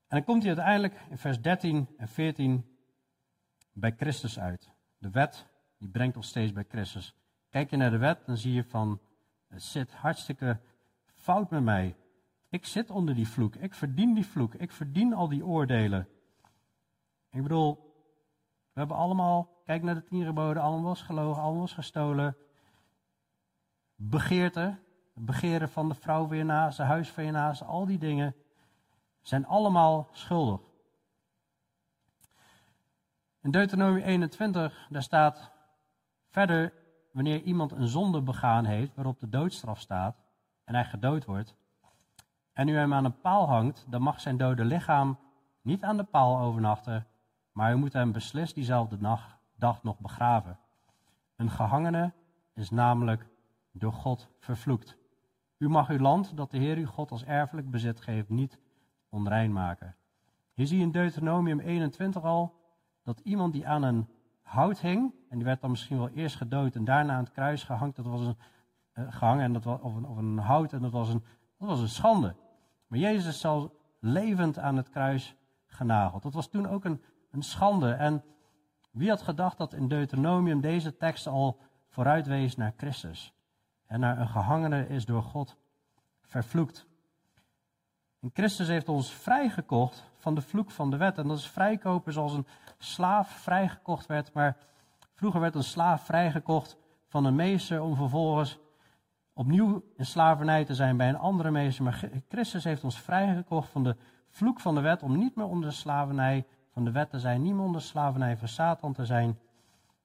[0.07, 2.77] En dan komt hij uiteindelijk in vers 13 en 14
[3.73, 4.71] bij Christus uit.
[4.97, 5.47] De wet,
[5.77, 7.15] die brengt ons steeds bij Christus.
[7.49, 9.01] Kijk je naar de wet, dan zie je van,
[9.47, 10.59] het zit hartstikke
[11.13, 11.95] fout met mij.
[12.49, 13.55] Ik zit onder die vloek.
[13.55, 14.53] Ik verdien die vloek.
[14.53, 16.07] Ik verdien al die oordelen.
[17.31, 17.75] Ik bedoel,
[18.73, 22.37] we hebben allemaal, kijk naar de tien geboden, allemaal was gelogen, allemaal was gestolen.
[23.95, 24.79] Begeerte,
[25.13, 28.35] begeren van de vrouw weer naast, de huis je naast, al die dingen
[29.27, 30.61] zijn allemaal schuldig.
[33.41, 35.51] In Deuteronomie 21, daar staat
[36.29, 36.73] verder,
[37.11, 40.17] wanneer iemand een zonde begaan heeft waarop de doodstraf staat
[40.63, 41.55] en hij gedood wordt,
[42.53, 45.17] en u hem aan een paal hangt, dan mag zijn dode lichaam
[45.61, 47.07] niet aan de paal overnachten,
[47.51, 48.97] maar u moet hem beslist diezelfde
[49.55, 50.59] dag nog begraven.
[51.35, 52.13] Een gehangene
[52.53, 53.27] is namelijk
[53.71, 54.97] door God vervloekt.
[55.57, 58.59] U mag uw land, dat de Heer uw God als erfelijk bezit geeft, niet
[59.15, 59.95] onrein maken.
[60.53, 62.53] Hier zie in Deuteronomium 21 al
[63.03, 64.07] dat iemand die aan een
[64.41, 67.63] hout hing, en die werd dan misschien wel eerst gedood en daarna aan het kruis
[67.63, 68.37] gehangen, dat was een,
[68.93, 71.23] uh, gehangen en dat was, of, een, of een hout en dat was een,
[71.57, 72.35] dat was een schande.
[72.87, 73.67] Maar Jezus zelfs
[73.99, 75.35] levend aan het kruis
[75.65, 76.23] genageld.
[76.23, 77.01] Dat was toen ook een,
[77.31, 77.91] een schande.
[77.91, 78.23] En
[78.91, 83.33] wie had gedacht dat in Deuteronomium deze tekst al vooruitwees naar Christus?
[83.85, 85.57] En naar een gehangene is door God
[86.21, 86.87] vervloekt.
[88.25, 91.17] En Christus heeft ons vrijgekocht van de vloek van de wet.
[91.17, 92.47] En dat is vrijkopen zoals een
[92.77, 94.33] slaaf vrijgekocht werd.
[94.33, 94.57] Maar
[95.13, 98.59] vroeger werd een slaaf vrijgekocht van een meester om vervolgens
[99.33, 101.83] opnieuw in slavernij te zijn bij een andere meester.
[101.83, 103.95] Maar Christus heeft ons vrijgekocht van de
[104.29, 107.41] vloek van de wet om niet meer onder de slavernij van de wet te zijn,
[107.41, 109.39] niet meer onder de slavernij van Satan te zijn.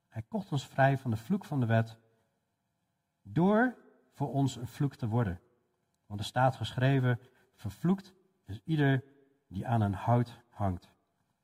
[0.09, 1.99] Hij kocht ons vrij van de vloek van de wet
[3.23, 3.75] door
[4.13, 5.41] voor ons een vloek te worden.
[6.07, 7.21] Want er staat geschreven,
[7.61, 8.13] vervloekt
[8.47, 9.03] is ieder
[9.49, 10.89] die aan een hout hangt.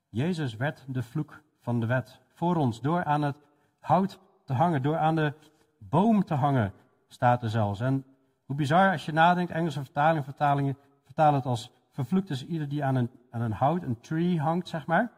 [0.09, 3.37] Jezus werd de vloek van de wet voor ons door aan het
[3.79, 5.35] hout te hangen, door aan de
[5.79, 6.73] boom te hangen,
[7.09, 7.81] staat er zelfs.
[7.81, 8.05] En
[8.45, 12.85] hoe bizar als je nadenkt, Engelse vertalingen, vertalingen vertalen het als vervloekt is ieder die
[12.85, 15.13] aan een, aan een hout, een tree hangt, zeg maar.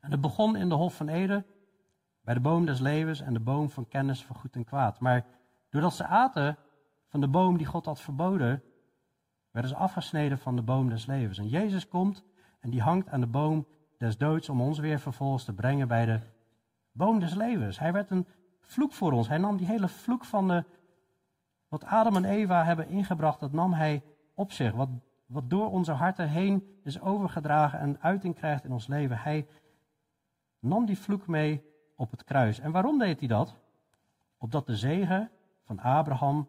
[0.00, 1.46] En het begon in de Hof van Eden,
[2.20, 5.00] bij de boom des levens en de boom van kennis van goed en kwaad.
[5.00, 5.24] Maar
[5.68, 6.56] doordat ze aten
[7.06, 8.62] van de boom die God had verboden,
[9.58, 11.38] werden ze afgesneden van de boom des levens.
[11.38, 12.24] En Jezus komt
[12.60, 16.06] en die hangt aan de boom des doods om ons weer vervolgens te brengen bij
[16.06, 16.20] de
[16.92, 17.78] boom des levens.
[17.78, 18.26] Hij werd een
[18.60, 19.28] vloek voor ons.
[19.28, 20.64] Hij nam die hele vloek van de,
[21.68, 24.02] wat Adam en Eva hebben ingebracht, dat nam hij
[24.34, 24.72] op zich.
[24.72, 24.88] Wat,
[25.26, 29.18] wat door onze harten heen is overgedragen en uiting krijgt in ons leven.
[29.18, 29.46] Hij
[30.58, 31.62] nam die vloek mee
[31.96, 32.58] op het kruis.
[32.58, 33.56] En waarom deed hij dat?
[34.36, 35.30] Opdat de zegen
[35.64, 36.48] van Abraham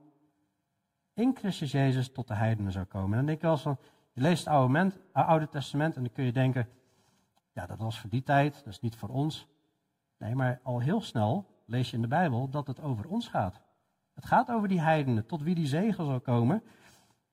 [1.19, 3.11] in Christus Jezus tot de heidenen zou komen.
[3.11, 3.77] En dan denk ik wel eens van,
[4.11, 6.67] je leest het Oude, Oude Testament en dan kun je denken,
[7.51, 9.47] ja dat was voor die tijd, dat is niet voor ons.
[10.17, 13.61] Nee, maar al heel snel lees je in de Bijbel dat het over ons gaat.
[14.13, 16.63] Het gaat over die heidenen, tot wie die zegen zal komen.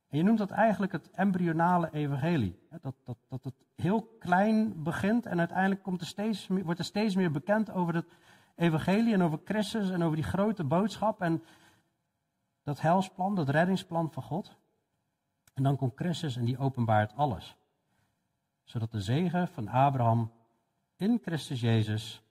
[0.09, 2.59] En je noemt dat eigenlijk het embryonale evangelie.
[2.81, 7.15] Dat, dat, dat het heel klein begint en uiteindelijk komt er steeds, wordt er steeds
[7.15, 8.17] meer bekend over het
[8.57, 11.43] evangelie en over Christus en over die grote boodschap en
[12.67, 14.57] dat helsplan, dat reddingsplan van God.
[15.55, 17.57] En dan komt Christus en die openbaart alles.
[18.65, 20.33] Zodat de zegen van Abraham
[20.97, 22.23] in Christus Jezus,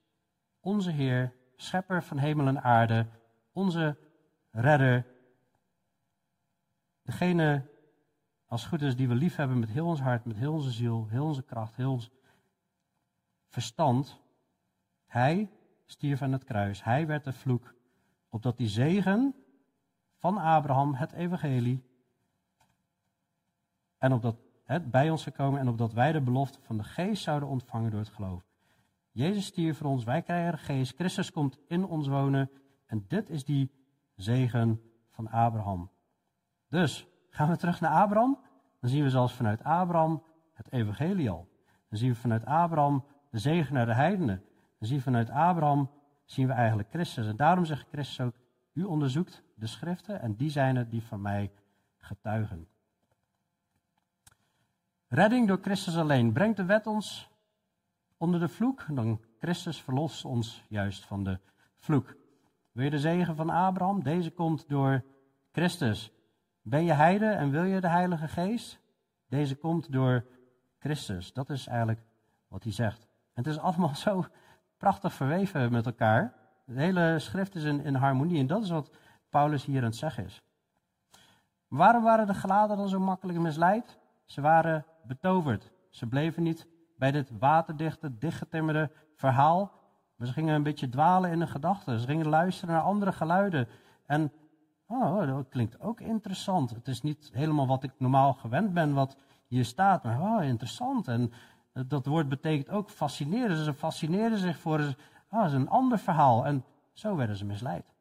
[0.60, 3.08] onze Heer, schepper van hemel en aarde,
[3.52, 3.98] onze
[4.52, 5.06] redder,
[7.02, 7.66] degene
[8.46, 11.08] als goed is die we lief hebben met heel ons hart, met heel onze ziel,
[11.10, 12.12] heel onze kracht, heel ons
[13.48, 14.20] verstand.
[15.06, 15.50] Hij
[15.86, 17.74] stierf aan het kruis, hij werd de vloek,
[18.30, 19.36] opdat die zegen
[20.18, 21.84] van Abraham, het evangelie,
[23.98, 27.24] en opdat het bij ons zou komen en opdat wij de belofte van de geest
[27.24, 28.44] zouden ontvangen door het geloof.
[29.12, 32.52] Jezus stierf voor ons, wij krijgen de geest, Christus komt in ons wonen
[32.86, 33.72] en dit is die
[34.16, 35.92] zegen van Abraham.
[36.70, 38.40] Dus gaan we terug naar Abraham,
[38.80, 41.48] dan zien we zelfs vanuit Abraham het evangelie al.
[41.90, 44.44] Dan zien we vanuit Abraham de zegen naar de heidenen.
[44.80, 45.90] Dan zien we vanuit Abraham
[46.26, 47.28] zien we eigenlijk Christus.
[47.28, 48.36] En daarom zegt Christus ook,
[48.76, 51.52] u onderzoekt de schriften en die zijn het die van mij
[51.98, 52.68] getuigen.
[55.08, 56.34] Redding door Christus alleen.
[56.34, 57.30] Brengt de wet ons
[58.18, 58.86] onder de vloek?
[58.90, 61.40] Dan Christus verlost ons juist van de
[61.76, 62.16] vloek.
[62.72, 64.04] Wil je de zegen van Abraham?
[64.04, 65.04] Deze komt door
[65.52, 66.12] Christus.
[66.62, 68.80] Ben je heide en wil je de Heilige Geest?
[69.28, 70.26] Deze komt door
[70.80, 71.34] Christus.
[71.34, 72.02] Dat is eigenlijk
[72.48, 73.08] wat hij zegt.
[73.34, 74.26] Het is allemaal zo
[74.78, 76.45] prachtig verweven met elkaar.
[76.66, 78.92] De hele schrift is in, harmonie en dat is wat
[79.30, 80.42] Paulus hier aan het zeggen is.
[81.68, 83.98] Waarom waren de geladen dan zo makkelijk misleid?
[84.26, 85.72] Ze waren betoverd.
[85.90, 89.72] Ze bleven niet bij dit waterdichte, dichtgetimmerde verhaal.
[90.16, 92.00] Maar ze gingen een beetje dwalen in de gedachten.
[92.00, 93.68] Ze gingen luisteren naar andere geluiden.
[94.06, 94.32] En,
[94.88, 96.70] oh, dat klinkt ook interessant.
[96.70, 100.04] Het is niet helemaal wat ik normaal gewend ben, wat hier staat.
[100.04, 101.08] Maar, oh, interessant.
[101.08, 101.32] En
[101.88, 103.58] dat woord betekent ook fascineren.
[103.58, 104.96] Ze fascineerden zich voor,
[105.42, 106.46] dat is een ander verhaal.
[106.46, 107.94] En zo werden ze misleid.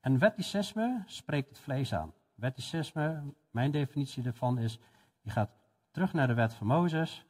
[0.00, 2.12] En wetticisme spreekt het vlees aan.
[2.34, 4.78] Wetticisme, mijn definitie ervan is,
[5.20, 5.50] je gaat
[5.90, 7.26] terug naar de wet van Mozes,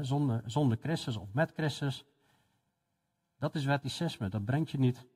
[0.00, 2.04] zonder, zonder Christus of met Christus.
[3.38, 5.06] Dat is wetticisme, dat brengt je niet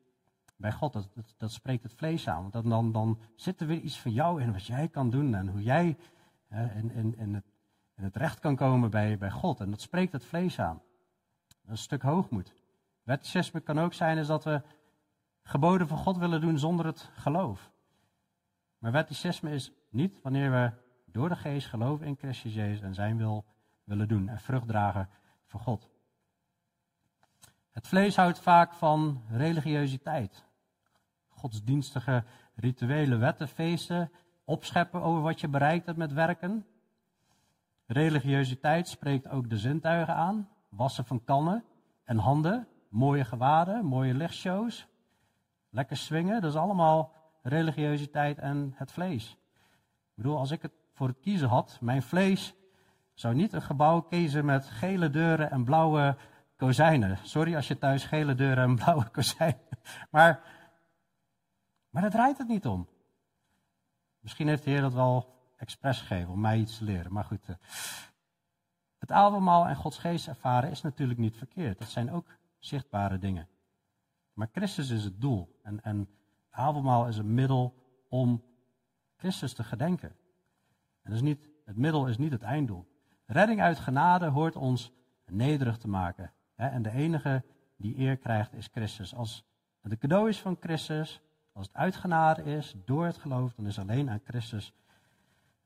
[0.57, 2.51] bij God, dat, dat, spreekt het vlees aan.
[2.51, 5.49] Want dan, dan zit er weer iets van jou in wat jij kan doen en
[5.49, 5.97] hoe jij
[6.51, 7.53] in, in, in, het,
[7.95, 9.61] het recht kan komen bij, bij God.
[9.61, 10.83] En dat spreekt het vlees aan.
[11.71, 12.55] Een stuk hoogmoed.
[13.03, 14.62] Wetticisme kan ook zijn is dat we
[15.43, 17.71] geboden van God willen doen zonder het geloof.
[18.79, 20.73] Maar wetticisme is niet wanneer we
[21.07, 23.45] door de geest geloven in Christus Jezus en zijn wil
[23.85, 25.09] willen doen en vrucht dragen
[25.47, 25.91] voor God.
[27.71, 30.45] Het vlees houdt vaak van religiositeit.
[31.29, 34.12] Godsdienstige rituele wetten, feesten,
[34.45, 36.66] opscheppen over wat je bereikt hebt met werken.
[37.87, 40.49] Religiositeit spreekt ook de zintuigen aan.
[40.71, 41.64] Wassen van kannen
[42.05, 44.87] en handen, mooie gewaden, mooie lichtshows,
[45.71, 46.41] lekker swingen.
[46.41, 47.12] Dat is allemaal
[47.43, 49.31] religiositeit en het vlees.
[49.31, 52.55] Ik bedoel, als ik het voor het kiezen had, mijn vlees
[53.14, 56.16] zou niet een gebouw kiezen met gele deuren en blauwe
[56.57, 57.18] kozijnen.
[57.23, 59.68] Sorry als je thuis gele deuren en blauwe kozijnen.
[60.11, 60.43] Maar,
[61.91, 62.89] maar daar draait het niet om.
[64.21, 67.12] Misschien heeft de Heer dat wel expres gegeven om mij iets te leren.
[67.12, 67.55] Maar goed, eh,
[69.01, 71.79] het avondmaal en Gods geest ervaren is natuurlijk niet verkeerd.
[71.79, 72.27] Dat zijn ook
[72.59, 73.49] zichtbare dingen.
[74.33, 75.59] Maar Christus is het doel.
[75.63, 76.09] En, en
[76.51, 77.75] avondmaal is een middel
[78.09, 78.45] om
[79.17, 80.17] Christus te gedenken.
[81.03, 82.87] En niet, het middel is niet het einddoel.
[83.27, 84.93] Redding uit genade hoort ons
[85.27, 86.33] nederig te maken.
[86.55, 87.45] En de enige
[87.77, 89.15] die eer krijgt is Christus.
[89.15, 89.45] Als
[89.81, 91.21] het een cadeau is van Christus,
[91.53, 94.75] als het uit genade is door het geloof, dan is alleen aan Christus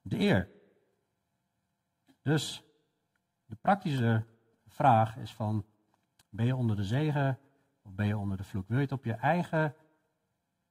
[0.02, 0.48] de eer.
[2.22, 2.64] Dus
[3.54, 4.24] de praktische
[4.66, 5.64] vraag is van,
[6.28, 7.38] ben je onder de zegen
[7.82, 8.68] of ben je onder de vloek?
[8.68, 9.74] Wil je het op je eigen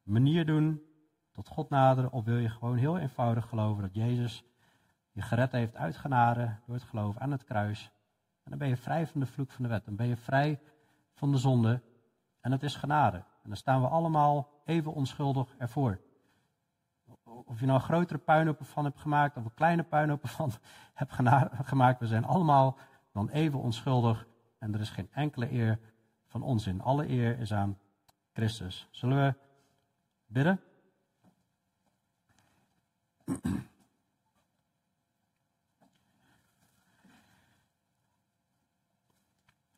[0.03, 0.81] manier doen,
[1.31, 4.43] tot God naderen, of wil je gewoon heel eenvoudig geloven dat Jezus
[5.11, 7.91] je gered heeft uit genade door het geloof aan het kruis?
[8.43, 10.61] En dan ben je vrij van de vloek van de wet, dan ben je vrij
[11.13, 11.81] van de zonde
[12.41, 13.17] en het is genade.
[13.17, 16.01] En dan staan we allemaal even onschuldig ervoor.
[17.45, 20.51] Of je nou grotere puinhoop van hebt gemaakt of een kleine puinhoop van
[20.93, 21.13] hebt
[21.67, 22.77] gemaakt, we zijn allemaal
[23.11, 24.27] dan even onschuldig
[24.59, 25.79] en er is geen enkele eer
[26.27, 26.81] van ons in.
[26.81, 27.77] Alle eer is aan
[28.33, 28.87] Christus.
[28.91, 29.35] Zullen we
[30.25, 30.59] bidden?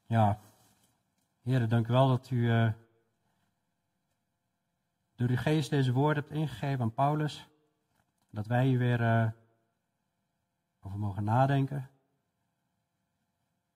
[0.08, 0.40] Ja,
[1.42, 2.72] heren, dank u wel dat u uh,
[5.16, 7.48] door uw geest deze woorden hebt ingegeven aan Paulus.
[8.36, 9.32] Dat wij hier weer uh,
[10.80, 11.90] over mogen nadenken.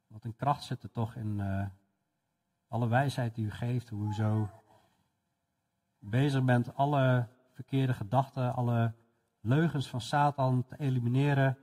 [0.07, 1.65] Wat een kracht zit er toch in uh,
[2.67, 4.49] alle wijsheid die u geeft, hoe u zo
[5.99, 8.93] bezig bent alle verkeerde gedachten, alle
[9.39, 11.57] leugens van Satan te elimineren.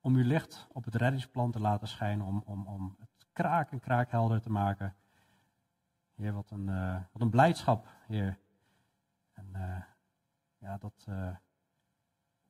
[0.00, 3.80] Om uw licht op het reddingsplan te laten schijnen, om, om, om het kraak en
[3.80, 4.94] kraakhelder te maken.
[6.14, 8.42] Heer, wat een, uh, wat een blijdschap, Heer.
[10.64, 11.36] Ja, dat uh,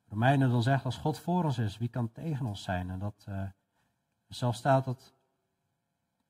[0.09, 2.91] Romeinen dan zegt, als God voor ons is, wie kan tegen ons zijn?
[2.91, 3.29] En dat
[4.29, 5.15] zelfs staat dat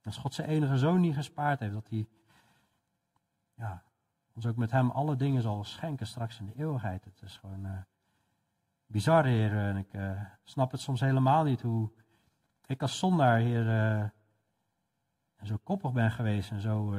[0.05, 2.09] als God zijn enige zoon niet gespaard heeft, dat hij
[3.55, 3.83] ja,
[4.35, 7.05] ons ook met hem alle dingen zal schenken straks in de eeuwigheid.
[7.05, 7.79] Het is gewoon uh,
[8.87, 9.53] bizar, Heer.
[9.53, 11.91] En ik uh, snap het soms helemaal niet hoe
[12.67, 14.09] ik als zondaar, Heer, uh,
[15.43, 16.95] zo koppig ben geweest en zo,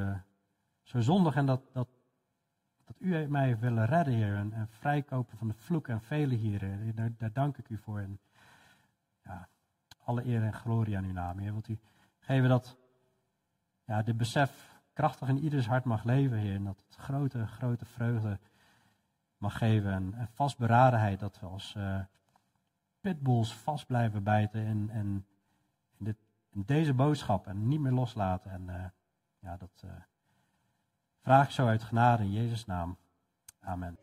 [0.81, 1.35] zo zondig.
[1.35, 1.87] En dat, dat,
[2.97, 4.35] u mij heeft willen redden, Heer.
[4.35, 6.93] En, en vrijkopen van de vloek en vele hier.
[6.95, 7.99] Daar, daar, dank ik u voor.
[7.99, 8.19] En
[9.23, 9.49] ja,
[10.03, 11.53] alle eer en glorie aan uw naam, Heer.
[11.53, 11.79] Want u
[12.19, 12.77] geven dat,
[13.85, 16.55] ja, dit besef krachtig in ieders hart mag leven, Heer.
[16.55, 18.39] En dat het grote, grote vreugde
[19.37, 19.91] mag geven.
[19.91, 21.99] En, en vastberadenheid dat we als uh,
[23.01, 25.25] pitbulls vast blijven bijten in, in,
[26.65, 28.51] deze boodschap en niet meer loslaten.
[28.51, 28.85] En uh,
[29.39, 29.91] ja, dat uh,
[31.25, 32.97] vraag zo uit genade in Jezus' naam.
[33.61, 33.97] Amen.